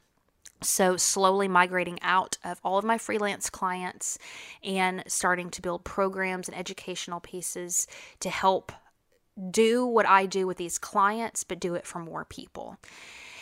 so, 0.63 0.95
slowly 0.95 1.47
migrating 1.47 1.99
out 2.01 2.37
of 2.43 2.59
all 2.63 2.77
of 2.77 2.85
my 2.85 2.97
freelance 2.97 3.49
clients 3.49 4.19
and 4.63 5.03
starting 5.07 5.49
to 5.51 5.61
build 5.61 5.83
programs 5.83 6.47
and 6.47 6.57
educational 6.57 7.19
pieces 7.19 7.87
to 8.19 8.29
help 8.29 8.71
do 9.49 9.85
what 9.85 10.05
I 10.05 10.25
do 10.25 10.45
with 10.45 10.57
these 10.57 10.77
clients, 10.77 11.43
but 11.43 11.59
do 11.59 11.73
it 11.73 11.87
for 11.87 11.99
more 11.99 12.25
people 12.25 12.77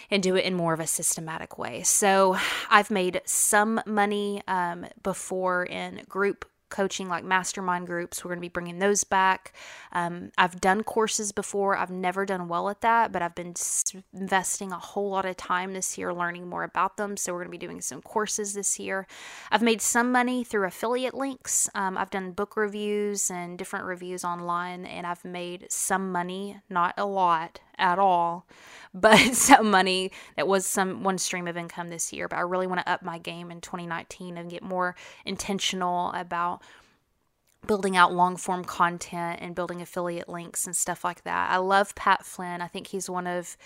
and 0.09 0.23
do 0.23 0.35
it 0.35 0.45
in 0.45 0.55
more 0.55 0.73
of 0.73 0.79
a 0.79 0.87
systematic 0.87 1.57
way. 1.57 1.83
So, 1.83 2.37
I've 2.69 2.89
made 2.89 3.21
some 3.25 3.81
money 3.85 4.41
um, 4.47 4.85
before 5.03 5.65
in 5.65 6.03
group 6.07 6.45
coaching 6.69 7.09
like 7.09 7.23
mastermind 7.23 7.87
groups. 7.87 8.23
We're 8.23 8.29
going 8.29 8.39
to 8.39 8.41
be 8.41 8.49
bringing 8.49 8.79
those 8.79 9.03
back. 9.03 9.53
Um, 9.91 10.31
I've 10.37 10.61
done 10.61 10.83
courses 10.83 11.31
before. 11.31 11.75
I've 11.75 11.91
never 11.91 12.25
done 12.25 12.47
well 12.47 12.69
at 12.69 12.81
that, 12.81 13.11
but 13.11 13.21
I've 13.21 13.35
been 13.35 13.55
investing 14.13 14.71
a 14.71 14.79
whole 14.79 15.09
lot 15.09 15.25
of 15.25 15.37
time 15.37 15.73
this 15.73 15.97
year 15.97 16.13
learning 16.13 16.47
more 16.47 16.63
about 16.63 16.97
them. 16.97 17.17
So 17.17 17.33
we're 17.33 17.39
going 17.39 17.51
to 17.51 17.57
be 17.59 17.65
doing 17.65 17.81
some 17.81 18.01
courses 18.01 18.53
this 18.53 18.79
year. 18.79 19.07
I've 19.51 19.61
made 19.61 19.81
some 19.81 20.11
money 20.11 20.43
through 20.43 20.67
affiliate 20.67 21.15
links. 21.15 21.69
Um, 21.75 21.97
I've 21.97 22.11
done 22.11 22.31
book 22.31 22.55
reviews 22.55 23.31
and 23.31 23.57
different 23.57 23.85
reviews 23.85 24.23
online, 24.23 24.85
and 24.85 25.05
I've 25.07 25.25
made 25.25 25.67
some 25.69 26.11
money, 26.11 26.57
not 26.69 26.93
a 26.97 27.05
lot 27.05 27.59
at 27.79 27.99
all, 27.99 28.47
but 28.93 29.17
some 29.33 29.71
money 29.71 30.11
that 30.35 30.47
was 30.47 30.65
some 30.65 31.03
one 31.03 31.17
stream 31.17 31.47
of 31.47 31.57
income 31.57 31.89
this 31.89 32.11
year. 32.13 32.27
But 32.27 32.37
I 32.37 32.41
really 32.41 32.67
want 32.67 32.81
to 32.81 32.91
up 32.91 33.03
my 33.03 33.17
game 33.17 33.51
in 33.51 33.61
2019 33.61 34.37
and 34.37 34.49
get 34.49 34.63
more 34.63 34.95
intentional 35.25 36.11
about 36.11 36.61
building 37.67 37.97
out 37.97 38.13
long 38.13 38.37
form 38.37 38.63
content 38.63 39.39
and 39.41 39.55
building 39.55 39.81
affiliate 39.81 40.29
links 40.29 40.65
and 40.65 40.75
stuff 40.75 41.03
like 41.03 41.23
that. 41.23 41.51
I 41.51 41.57
love 41.57 41.95
Pat 41.95 42.25
Flynn. 42.25 42.61
I 42.61 42.67
think 42.67 42.87
he's 42.87 43.09
one 43.09 43.27
of 43.27 43.57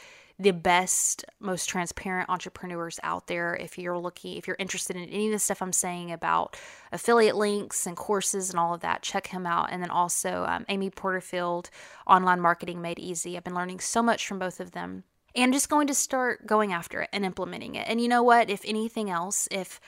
the 0.44 0.52
best, 0.52 1.26
most 1.40 1.68
transparent 1.68 2.30
entrepreneurs 2.30 3.00
out 3.02 3.28
there. 3.28 3.56
If 3.56 3.78
you're 3.78 3.98
looking, 3.98 4.38
if 4.38 4.46
you're 4.46 4.58
interested 4.60 4.96
in 4.96 5.10
any 5.10 5.28
of 5.28 5.32
the 5.32 5.40
stuff 5.40 5.62
I'm 5.62 5.74
saying 5.74 6.12
about 6.12 6.58
affiliate 6.92 7.36
links 7.36 7.88
and 7.88 7.96
courses 7.96 8.50
and 8.50 8.60
all 8.60 8.74
of 8.74 8.82
that, 8.82 9.02
check 9.02 9.28
him 9.28 9.46
out. 9.46 9.70
And 9.72 9.82
then 9.82 9.90
also 9.90 10.46
um, 10.48 10.66
Amy 10.68 10.90
Porterfield, 10.90 11.70
Online 12.06 12.42
Marketing 12.42 12.82
Made 12.82 13.00
Easy. 13.00 13.38
I've 13.38 13.44
been 13.44 13.56
learning 13.56 13.80
so 13.80 14.04
much 14.04 14.28
from 14.28 14.38
both 14.38 14.60
of 14.60 14.72
them 14.72 15.06
and 15.34 15.54
just 15.54 15.70
going 15.70 15.88
to 15.88 15.96
start 15.96 16.46
going 16.46 16.74
after 16.74 17.02
it 17.02 17.10
and 17.14 17.26
implementing 17.26 17.76
it. 17.76 17.88
And 17.88 18.02
you 18.02 18.08
know 18.08 18.22
what? 18.22 18.50
If 18.50 18.62
anything 18.66 19.10
else, 19.10 19.48
if 19.50 19.80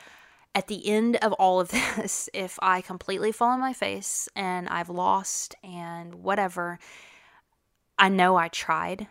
at 0.56 0.68
the 0.68 0.88
end 0.88 1.18
of 1.18 1.34
all 1.34 1.60
of 1.60 1.70
this, 1.98 2.30
if 2.34 2.58
I 2.62 2.80
completely 2.80 3.34
fall 3.34 3.50
on 3.50 3.60
my 3.60 3.74
face 3.74 4.30
and 4.36 4.70
I've 4.70 4.90
lost 4.90 5.54
and 5.64 6.16
whatever, 6.16 6.80
I 7.98 8.10
know 8.10 8.38
I 8.38 8.48
tried 8.48 9.08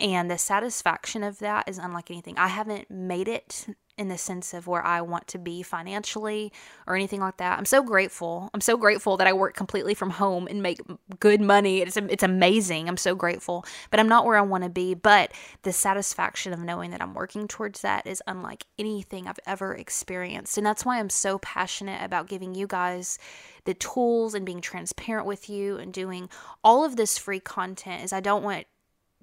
and 0.00 0.30
the 0.30 0.38
satisfaction 0.38 1.22
of 1.22 1.38
that 1.38 1.68
is 1.68 1.78
unlike 1.78 2.10
anything. 2.10 2.38
I 2.38 2.48
haven't 2.48 2.90
made 2.90 3.28
it 3.28 3.66
in 3.98 4.08
the 4.08 4.16
sense 4.16 4.54
of 4.54 4.68
where 4.68 4.84
I 4.84 5.00
want 5.00 5.26
to 5.28 5.38
be 5.38 5.62
financially 5.62 6.52
or 6.86 6.94
anything 6.94 7.20
like 7.20 7.38
that. 7.38 7.58
I'm 7.58 7.64
so 7.64 7.82
grateful. 7.82 8.48
I'm 8.54 8.60
so 8.60 8.76
grateful 8.76 9.16
that 9.16 9.26
I 9.26 9.32
work 9.32 9.56
completely 9.56 9.92
from 9.92 10.10
home 10.10 10.46
and 10.46 10.62
make 10.62 10.80
good 11.18 11.40
money. 11.40 11.80
It's 11.80 11.96
it's 11.96 12.22
amazing. 12.22 12.88
I'm 12.88 12.96
so 12.96 13.16
grateful. 13.16 13.66
But 13.90 13.98
I'm 13.98 14.08
not 14.08 14.24
where 14.24 14.38
I 14.38 14.42
want 14.42 14.62
to 14.62 14.70
be, 14.70 14.94
but 14.94 15.32
the 15.62 15.72
satisfaction 15.72 16.52
of 16.52 16.60
knowing 16.60 16.92
that 16.92 17.02
I'm 17.02 17.12
working 17.12 17.48
towards 17.48 17.80
that 17.80 18.06
is 18.06 18.22
unlike 18.28 18.64
anything 18.78 19.26
I've 19.26 19.40
ever 19.46 19.74
experienced. 19.74 20.56
And 20.56 20.66
that's 20.66 20.84
why 20.84 21.00
I'm 21.00 21.10
so 21.10 21.38
passionate 21.40 22.02
about 22.02 22.28
giving 22.28 22.54
you 22.54 22.68
guys 22.68 23.18
the 23.64 23.74
tools 23.74 24.32
and 24.32 24.46
being 24.46 24.60
transparent 24.60 25.26
with 25.26 25.50
you 25.50 25.76
and 25.76 25.92
doing 25.92 26.28
all 26.62 26.84
of 26.84 26.94
this 26.94 27.18
free 27.18 27.40
content 27.40 28.04
is 28.04 28.12
I 28.12 28.20
don't 28.20 28.44
want 28.44 28.66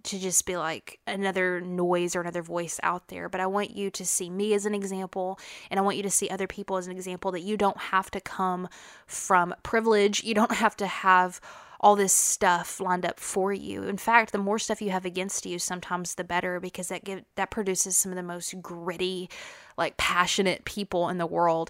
to 0.06 0.20
just 0.20 0.46
be 0.46 0.58
like 0.58 1.00
another 1.08 1.62
noise 1.62 2.16
or 2.16 2.22
another 2.22 2.42
voice 2.42 2.80
out 2.84 3.08
there, 3.08 3.30
but 3.30 3.42
I 3.42 3.48
want 3.48 3.72
you 3.72 3.90
to 3.92 4.06
see 4.06 4.30
me 4.30 4.54
as 4.54 4.66
an 4.66 4.76
example 4.76 5.40
and 5.70 5.80
I 5.80 5.84
want 5.84 5.98
you 5.98 6.04
to 6.04 6.10
see 6.10 6.30
other 6.30 6.48
people 6.48 6.78
as 6.78 6.88
an 6.88 6.94
example 6.94 7.32
that 7.32 7.42
you 7.42 7.58
don't 7.58 7.78
have 7.78 8.10
to 8.12 8.22
come 8.22 8.68
from 9.08 9.54
privilege. 9.64 10.24
You 10.24 10.34
don't 10.34 10.54
have 10.54 10.78
to 10.78 10.88
have 10.88 11.42
all 11.80 11.96
this 11.96 12.14
stuff 12.14 12.80
lined 12.80 13.06
up 13.06 13.20
for 13.20 13.54
you. 13.54 13.84
In 13.84 13.98
fact, 13.98 14.32
the 14.32 14.38
more 14.38 14.58
stuff 14.58 14.82
you 14.82 14.92
have 14.92 15.06
against 15.06 15.46
you, 15.46 15.60
sometimes 15.60 16.16
the 16.16 16.24
better 16.24 16.60
because 16.60 16.88
that 16.88 17.04
give, 17.04 17.24
that 17.36 17.52
produces 17.52 17.98
some 17.98 18.12
of 18.12 18.16
the 18.16 18.24
most 18.24 18.60
gritty, 18.62 19.30
like 19.78 19.98
passionate 19.98 20.66
people 20.66 21.10
in 21.10 21.18
the 21.18 21.26
world 21.26 21.70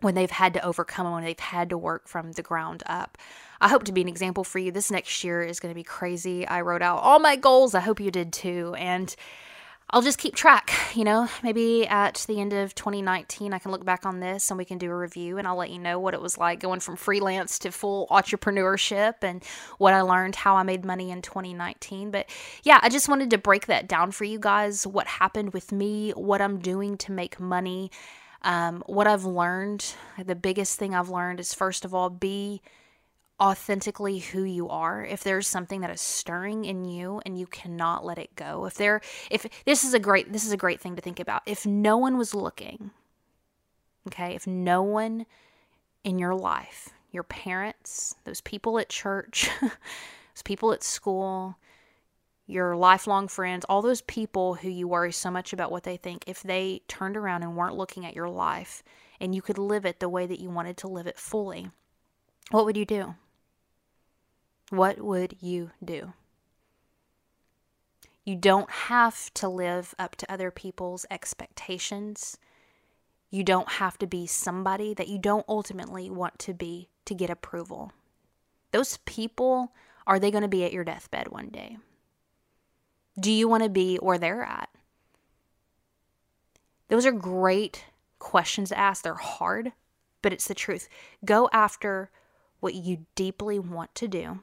when 0.00 0.14
they've 0.14 0.30
had 0.30 0.54
to 0.54 0.64
overcome 0.64 1.06
and 1.06 1.14
when 1.14 1.24
they've 1.24 1.38
had 1.38 1.70
to 1.70 1.78
work 1.78 2.08
from 2.08 2.32
the 2.32 2.42
ground 2.42 2.82
up. 2.86 3.18
I 3.60 3.68
hope 3.68 3.84
to 3.84 3.92
be 3.92 4.00
an 4.00 4.08
example 4.08 4.44
for 4.44 4.58
you. 4.58 4.72
This 4.72 4.90
next 4.90 5.22
year 5.22 5.42
is 5.42 5.60
going 5.60 5.70
to 5.70 5.78
be 5.78 5.84
crazy. 5.84 6.46
I 6.46 6.62
wrote 6.62 6.82
out 6.82 6.98
all 6.98 7.18
my 7.18 7.36
goals. 7.36 7.74
I 7.74 7.80
hope 7.80 8.00
you 8.00 8.10
did 8.10 8.32
too. 8.32 8.74
And 8.78 9.14
I'll 9.92 10.02
just 10.02 10.18
keep 10.18 10.36
track. 10.36 10.72
You 10.94 11.04
know, 11.04 11.28
maybe 11.42 11.86
at 11.86 12.24
the 12.28 12.40
end 12.40 12.52
of 12.52 12.74
2019, 12.74 13.52
I 13.52 13.58
can 13.58 13.70
look 13.70 13.84
back 13.84 14.06
on 14.06 14.20
this 14.20 14.50
and 14.50 14.56
we 14.56 14.64
can 14.64 14.78
do 14.78 14.90
a 14.90 14.96
review 14.96 15.36
and 15.36 15.46
I'll 15.46 15.56
let 15.56 15.70
you 15.70 15.78
know 15.78 15.98
what 15.98 16.14
it 16.14 16.20
was 16.20 16.38
like 16.38 16.60
going 16.60 16.80
from 16.80 16.96
freelance 16.96 17.58
to 17.60 17.70
full 17.70 18.06
entrepreneurship 18.08 19.14
and 19.22 19.44
what 19.78 19.92
I 19.92 20.00
learned, 20.00 20.36
how 20.36 20.56
I 20.56 20.62
made 20.62 20.84
money 20.84 21.10
in 21.10 21.22
2019. 21.22 22.10
But 22.10 22.30
yeah, 22.62 22.78
I 22.82 22.88
just 22.88 23.08
wanted 23.08 23.30
to 23.30 23.38
break 23.38 23.66
that 23.66 23.88
down 23.88 24.12
for 24.12 24.24
you 24.24 24.38
guys 24.38 24.86
what 24.86 25.06
happened 25.06 25.52
with 25.52 25.70
me, 25.70 26.12
what 26.12 26.40
I'm 26.40 26.58
doing 26.58 26.96
to 26.98 27.12
make 27.12 27.38
money. 27.38 27.90
Um, 28.42 28.82
what 28.86 29.06
I've 29.06 29.24
learned, 29.24 29.94
the 30.24 30.34
biggest 30.34 30.78
thing 30.78 30.94
I've 30.94 31.10
learned 31.10 31.40
is 31.40 31.52
first 31.52 31.84
of 31.84 31.94
all, 31.94 32.08
be 32.08 32.62
authentically 33.40 34.18
who 34.18 34.42
you 34.42 34.68
are, 34.68 35.04
if 35.04 35.24
there's 35.24 35.48
something 35.48 35.80
that 35.80 35.90
is 35.90 36.00
stirring 36.00 36.64
in 36.64 36.84
you 36.84 37.22
and 37.24 37.38
you 37.38 37.46
cannot 37.46 38.04
let 38.04 38.18
it 38.18 38.36
go, 38.36 38.66
if 38.66 38.74
there 38.74 39.00
if 39.30 39.46
this 39.64 39.84
is 39.84 39.94
a 39.94 39.98
great 39.98 40.32
this 40.32 40.44
is 40.44 40.52
a 40.52 40.56
great 40.56 40.80
thing 40.80 40.96
to 40.96 41.02
think 41.02 41.20
about. 41.20 41.42
If 41.46 41.66
no 41.66 41.96
one 41.96 42.18
was 42.18 42.34
looking, 42.34 42.90
okay, 44.08 44.34
if 44.34 44.46
no 44.46 44.82
one 44.82 45.26
in 46.04 46.18
your 46.18 46.34
life, 46.34 46.90
your 47.10 47.22
parents, 47.22 48.14
those 48.24 48.40
people 48.40 48.78
at 48.78 48.88
church, 48.88 49.50
those 49.60 50.42
people 50.44 50.72
at 50.72 50.82
school, 50.82 51.56
your 52.46 52.76
lifelong 52.76 53.28
friends, 53.28 53.64
all 53.68 53.80
those 53.80 54.02
people 54.02 54.54
who 54.54 54.68
you 54.68 54.88
worry 54.88 55.12
so 55.12 55.30
much 55.30 55.52
about 55.52 55.70
what 55.70 55.84
they 55.84 55.96
think, 55.96 56.24
if 56.26 56.42
they 56.42 56.82
turned 56.88 57.16
around 57.16 57.42
and 57.42 57.56
weren't 57.56 57.76
looking 57.76 58.04
at 58.04 58.14
your 58.14 58.28
life 58.28 58.82
and 59.20 59.34
you 59.34 59.42
could 59.42 59.58
live 59.58 59.86
it 59.86 60.00
the 60.00 60.08
way 60.08 60.26
that 60.26 60.40
you 60.40 60.50
wanted 60.50 60.76
to 60.78 60.88
live 60.88 61.06
it 61.06 61.18
fully, 61.18 61.70
what 62.50 62.64
would 62.64 62.76
you 62.76 62.84
do? 62.84 63.14
What 64.70 65.00
would 65.00 65.36
you 65.40 65.72
do? 65.84 66.14
You 68.24 68.36
don't 68.36 68.70
have 68.70 69.34
to 69.34 69.48
live 69.48 69.94
up 69.98 70.14
to 70.16 70.32
other 70.32 70.50
people's 70.50 71.04
expectations. 71.10 72.38
You 73.30 73.42
don't 73.42 73.68
have 73.68 73.98
to 73.98 74.06
be 74.06 74.26
somebody 74.26 74.94
that 74.94 75.08
you 75.08 75.18
don't 75.18 75.44
ultimately 75.48 76.08
want 76.08 76.38
to 76.40 76.54
be 76.54 76.88
to 77.06 77.14
get 77.14 77.30
approval. 77.30 77.92
Those 78.70 78.98
people, 78.98 79.72
are 80.06 80.20
they 80.20 80.30
going 80.30 80.42
to 80.42 80.48
be 80.48 80.64
at 80.64 80.72
your 80.72 80.84
deathbed 80.84 81.28
one 81.28 81.48
day? 81.48 81.78
Do 83.18 83.32
you 83.32 83.48
want 83.48 83.64
to 83.64 83.68
be 83.68 83.96
where 83.96 84.18
they're 84.18 84.44
at? 84.44 84.68
Those 86.88 87.06
are 87.06 87.12
great 87.12 87.86
questions 88.20 88.68
to 88.68 88.78
ask. 88.78 89.02
They're 89.02 89.14
hard, 89.14 89.72
but 90.22 90.32
it's 90.32 90.46
the 90.46 90.54
truth. 90.54 90.88
Go 91.24 91.48
after 91.52 92.10
what 92.60 92.74
you 92.74 93.06
deeply 93.16 93.58
want 93.58 93.94
to 93.96 94.06
do, 94.06 94.40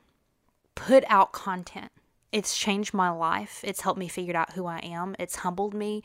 put 0.78 1.04
out 1.08 1.34
content. 1.34 1.92
It's 2.32 2.58
changed 2.58 2.94
my 2.94 3.10
life. 3.10 3.62
It's 3.64 3.82
helped 3.82 4.00
me 4.00 4.08
figure 4.08 4.38
out 4.38 4.54
who 4.54 4.68
I 4.68 4.78
am. 4.78 5.16
It's 5.18 5.38
humbled 5.38 5.74
me. 5.74 6.04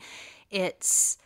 It's 0.49 1.17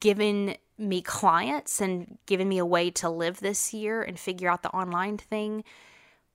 given 0.00 0.56
me 0.76 1.00
clients 1.00 1.80
and 1.80 2.18
given 2.26 2.48
me 2.48 2.58
a 2.58 2.66
way 2.66 2.90
to 2.90 3.08
live 3.08 3.38
this 3.38 3.72
year 3.72 4.02
and 4.02 4.18
figure 4.18 4.50
out 4.50 4.62
the 4.62 4.70
online 4.70 5.16
thing. 5.16 5.62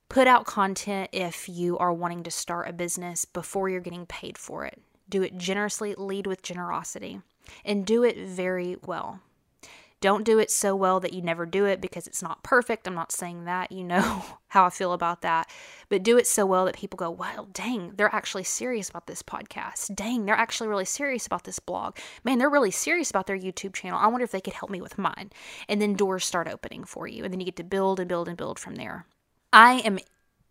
Put 0.08 0.26
out 0.26 0.46
content 0.46 1.10
if 1.12 1.50
you 1.50 1.76
are 1.76 1.92
wanting 1.92 2.22
to 2.22 2.30
start 2.30 2.68
a 2.68 2.72
business 2.72 3.26
before 3.26 3.68
you're 3.68 3.80
getting 3.80 4.06
paid 4.06 4.38
for 4.38 4.64
it. 4.64 4.80
Do 5.06 5.22
it 5.22 5.36
generously, 5.36 5.94
lead 5.96 6.26
with 6.26 6.42
generosity, 6.42 7.20
and 7.62 7.84
do 7.84 8.04
it 8.04 8.16
very 8.16 8.76
well. 8.86 9.20
Don't 10.00 10.24
do 10.24 10.38
it 10.38 10.50
so 10.50 10.76
well 10.76 11.00
that 11.00 11.12
you 11.12 11.22
never 11.22 11.44
do 11.44 11.64
it 11.64 11.80
because 11.80 12.06
it's 12.06 12.22
not 12.22 12.44
perfect. 12.44 12.86
I'm 12.86 12.94
not 12.94 13.10
saying 13.10 13.44
that. 13.44 13.72
You 13.72 13.82
know 13.84 14.24
how 14.48 14.64
I 14.64 14.70
feel 14.70 14.92
about 14.92 15.22
that. 15.22 15.50
But 15.88 16.02
do 16.02 16.16
it 16.16 16.26
so 16.26 16.46
well 16.46 16.64
that 16.66 16.76
people 16.76 16.96
go, 16.96 17.10
well, 17.10 17.48
dang, 17.52 17.92
they're 17.96 18.14
actually 18.14 18.44
serious 18.44 18.88
about 18.88 19.06
this 19.06 19.22
podcast. 19.22 19.94
Dang, 19.94 20.24
they're 20.24 20.34
actually 20.34 20.68
really 20.68 20.84
serious 20.84 21.26
about 21.26 21.44
this 21.44 21.58
blog. 21.58 21.96
Man, 22.24 22.38
they're 22.38 22.48
really 22.48 22.70
serious 22.70 23.10
about 23.10 23.26
their 23.26 23.38
YouTube 23.38 23.74
channel. 23.74 23.98
I 23.98 24.06
wonder 24.06 24.24
if 24.24 24.30
they 24.30 24.40
could 24.40 24.54
help 24.54 24.70
me 24.70 24.80
with 24.80 24.98
mine. 24.98 25.30
And 25.68 25.82
then 25.82 25.94
doors 25.94 26.24
start 26.24 26.48
opening 26.48 26.84
for 26.84 27.08
you. 27.08 27.24
And 27.24 27.32
then 27.32 27.40
you 27.40 27.46
get 27.46 27.56
to 27.56 27.64
build 27.64 27.98
and 27.98 28.08
build 28.08 28.28
and 28.28 28.36
build 28.36 28.58
from 28.58 28.76
there. 28.76 29.06
I 29.52 29.78
am 29.78 29.98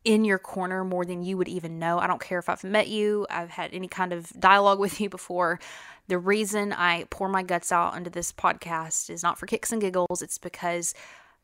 in 0.08 0.24
your 0.24 0.40
corner 0.40 0.86
more 0.86 1.04
than 1.04 1.22
you 1.22 1.36
would 1.36 1.50
even 1.50 1.80
know. 1.80 2.00
I 2.00 2.08
don't 2.08 2.22
care 2.22 2.40
if 2.40 2.48
I've 2.48 2.64
met 2.64 2.88
you, 2.88 3.28
I've 3.30 3.50
had 3.50 3.74
any 3.74 3.90
kind 3.90 4.14
of 4.14 4.32
dialogue 4.40 4.80
with 4.86 5.02
you 5.02 5.10
before. 5.10 5.60
The 6.08 6.18
reason 6.18 6.72
I 6.72 7.04
pour 7.10 7.28
my 7.28 7.44
guts 7.44 7.74
out 7.74 7.98
into 7.98 8.10
this 8.10 8.32
podcast 8.32 9.10
is 9.10 9.22
not 9.22 9.38
for 9.38 9.46
kicks 9.48 9.74
and 9.74 9.82
giggles, 9.82 10.22
it's 10.22 10.38
because 10.38 10.94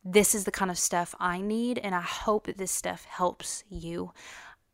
this 0.05 0.33
is 0.33 0.45
the 0.45 0.51
kind 0.51 0.71
of 0.71 0.77
stuff 0.77 1.13
I 1.19 1.41
need, 1.41 1.77
and 1.77 1.93
I 1.93 2.01
hope 2.01 2.45
that 2.45 2.57
this 2.57 2.71
stuff 2.71 3.03
helps 3.03 3.65
you. 3.69 4.13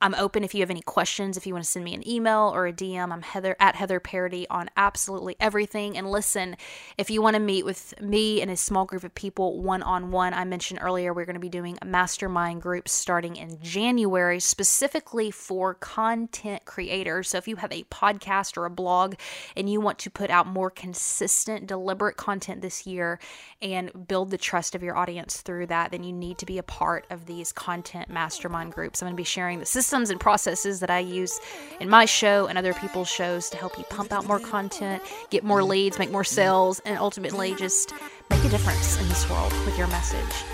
I'm 0.02 0.16
open 0.16 0.46
if 0.46 0.56
you 0.56 0.62
have 0.62 0.70
any 0.70 0.82
questions. 0.82 1.36
If 1.36 1.46
you 1.46 1.54
want 1.54 1.66
to 1.66 1.70
send 1.70 1.84
me 1.84 1.94
an 1.94 2.08
email 2.08 2.52
or 2.56 2.66
a 2.66 2.72
DM, 2.72 3.12
I'm 3.12 3.22
Heather 3.22 3.58
at 3.60 3.76
Heather 3.76 4.00
Parady 4.00 4.46
on 4.50 4.70
absolutely 4.78 5.36
everything. 5.42 5.98
And 5.98 6.10
listen, 6.10 6.56
if 6.98 7.10
you 7.10 7.22
want 7.22 7.34
to 7.34 7.42
meet 7.42 7.66
with 7.66 8.00
me 8.00 8.42
and 8.42 8.50
a 8.50 8.56
small 8.56 8.86
group 8.86 9.04
of 9.04 9.14
people 9.14 9.62
one 9.62 9.84
on 9.84 10.12
one, 10.12 10.34
I 10.34 10.46
mentioned 10.46 10.80
earlier 10.82 11.14
we're 11.14 11.26
going 11.26 11.34
to 11.34 11.42
be 11.42 11.50
doing 11.50 11.78
mastermind 11.84 12.62
groups 12.62 12.94
starting 12.94 13.36
in 13.36 13.62
January 13.62 14.40
specifically 14.40 15.32
for 15.32 15.74
content 15.74 16.64
creators. 16.64 17.28
So 17.28 17.38
if 17.38 17.50
you 17.50 17.58
have 17.58 17.74
a 17.74 17.84
podcast 17.84 18.56
or 18.56 18.64
a 18.64 18.70
blog 18.70 19.16
and 19.58 19.70
you 19.70 19.82
want 19.82 20.00
to 20.00 20.10
put 20.10 20.30
out 20.30 20.48
more 20.48 20.70
consistent, 20.70 21.68
deliberate 21.68 22.16
content 22.16 22.62
this 22.62 22.88
year 22.88 23.20
and 23.62 24.08
build 24.08 24.32
the 24.32 24.38
trust 24.38 24.76
of 24.76 24.82
your 24.82 24.96
audience 24.96 25.42
through 25.42 25.68
that, 25.68 25.92
then 25.92 26.06
you 26.06 26.14
need 26.14 26.38
to 26.38 26.46
be 26.46 26.58
a 26.58 26.64
part 26.64 27.06
of 27.10 27.26
these 27.26 27.52
content 27.52 28.10
mastermind 28.10 28.72
groups. 28.72 29.02
I'm 29.02 29.08
going 29.08 29.18
to 29.18 29.20
be 29.20 29.26
sharing 29.26 29.60
the 29.60 29.66
system 29.66 29.89
systems 29.90 30.12
and 30.12 30.20
processes 30.20 30.82
that 30.82 30.92
I 30.92 31.00
use 31.00 31.40
in 31.80 31.90
my 31.90 32.06
show 32.06 32.46
and 32.46 32.60
other 32.60 32.76
people's 32.76 33.10
shows 33.10 33.50
to 33.50 33.58
help 33.58 33.76
you 33.76 33.84
pump 33.86 34.14
out 34.14 34.24
more 34.28 34.40
content, 34.40 35.02
get 35.32 35.44
more 35.44 35.64
leads, 35.64 35.98
make 35.98 36.12
more 36.12 36.24
sales, 36.24 36.80
and 36.86 37.00
ultimately 37.00 37.56
just 37.56 37.92
make 38.30 38.44
a 38.44 38.50
difference 38.50 39.02
in 39.02 39.10
this 39.10 39.28
world 39.32 39.52
with 39.66 39.76
your 39.80 39.88
message. 39.88 40.46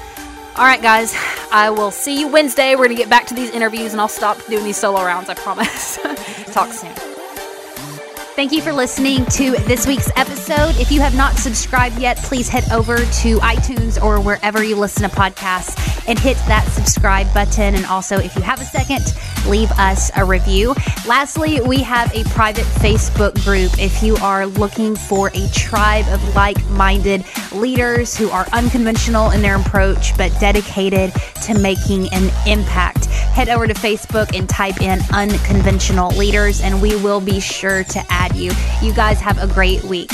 All 0.56 0.64
right, 0.64 0.82
guys, 0.82 1.14
I 1.52 1.70
will 1.70 1.92
see 1.92 2.18
you 2.18 2.30
Wednesday. 2.30 2.76
We're 2.76 2.86
going 2.86 2.96
to 2.96 3.04
get 3.04 3.10
back 3.10 3.28
to 3.28 3.34
these 3.34 3.50
interviews 3.50 3.92
and 3.92 4.00
I'll 4.00 4.08
stop 4.08 4.38
doing 4.46 4.64
these 4.64 4.78
solo 4.78 5.04
rounds, 5.04 5.28
I 5.28 5.34
promise. 5.34 5.98
Talk 6.54 6.72
soon. 6.72 6.94
Thank 8.38 8.54
you 8.54 8.62
for 8.62 8.72
listening 8.72 9.26
to 9.26 9.52
this 9.68 9.86
week's 9.86 10.12
episode. 10.48 10.80
If 10.80 10.92
you 10.92 11.02
have 11.02 11.16
not 11.16 11.38
subscribed 11.38 11.98
yet, 11.98 12.18
please 12.18 12.48
head 12.48 12.72
over 12.72 12.98
to 12.98 13.38
iTunes 13.38 14.02
or 14.02 14.20
wherever 14.20 14.64
you 14.64 14.76
listen 14.76 15.10
to 15.10 15.16
podcasts 15.16 16.08
and 16.08 16.20
hit 16.20 16.38
that 16.48 16.68
subscribe 16.68 17.34
button. 17.34 17.74
And 17.74 17.86
also, 17.86 18.18
if 18.18 18.36
you 18.36 18.42
have 18.44 18.62
a 18.62 18.66
second, 18.66 19.04
leave 19.48 19.72
us 19.72 20.12
a 20.16 20.24
review. 20.24 20.76
Lastly, 21.08 21.62
we 21.62 21.82
have 21.82 22.14
a 22.14 22.24
private 22.26 22.66
Facebook 22.66 23.34
group. 23.44 23.72
If 23.80 24.04
you 24.04 24.18
are 24.18 24.46
looking 24.46 24.96
for 24.96 25.32
a 25.34 25.48
tribe 25.50 26.06
of 26.10 26.36
like 26.36 26.64
minded 26.68 27.26
leaders 27.52 28.16
who 28.16 28.30
are 28.30 28.46
unconventional 28.54 29.32
in 29.32 29.42
their 29.42 29.58
approach 29.58 30.16
but 30.18 30.32
dedicated 30.40 31.12
to 31.46 31.58
making 31.58 32.14
an 32.14 32.32
impact, 32.46 33.06
head 33.06 33.50
over 33.50 33.66
to 33.66 33.74
Facebook 33.74 34.38
and 34.38 34.48
type 34.48 34.80
in 34.82 35.00
unconventional 35.12 36.10
leaders, 36.12 36.62
and 36.62 36.82
we 36.82 36.96
will 36.98 37.22
be 37.22 37.40
sure 37.40 37.84
to 37.86 38.04
add 38.10 38.36
you. 38.36 38.52
You 38.82 38.94
guys 38.94 39.20
have 39.22 39.42
a 39.42 39.52
great 39.52 39.84
week. 39.84 40.12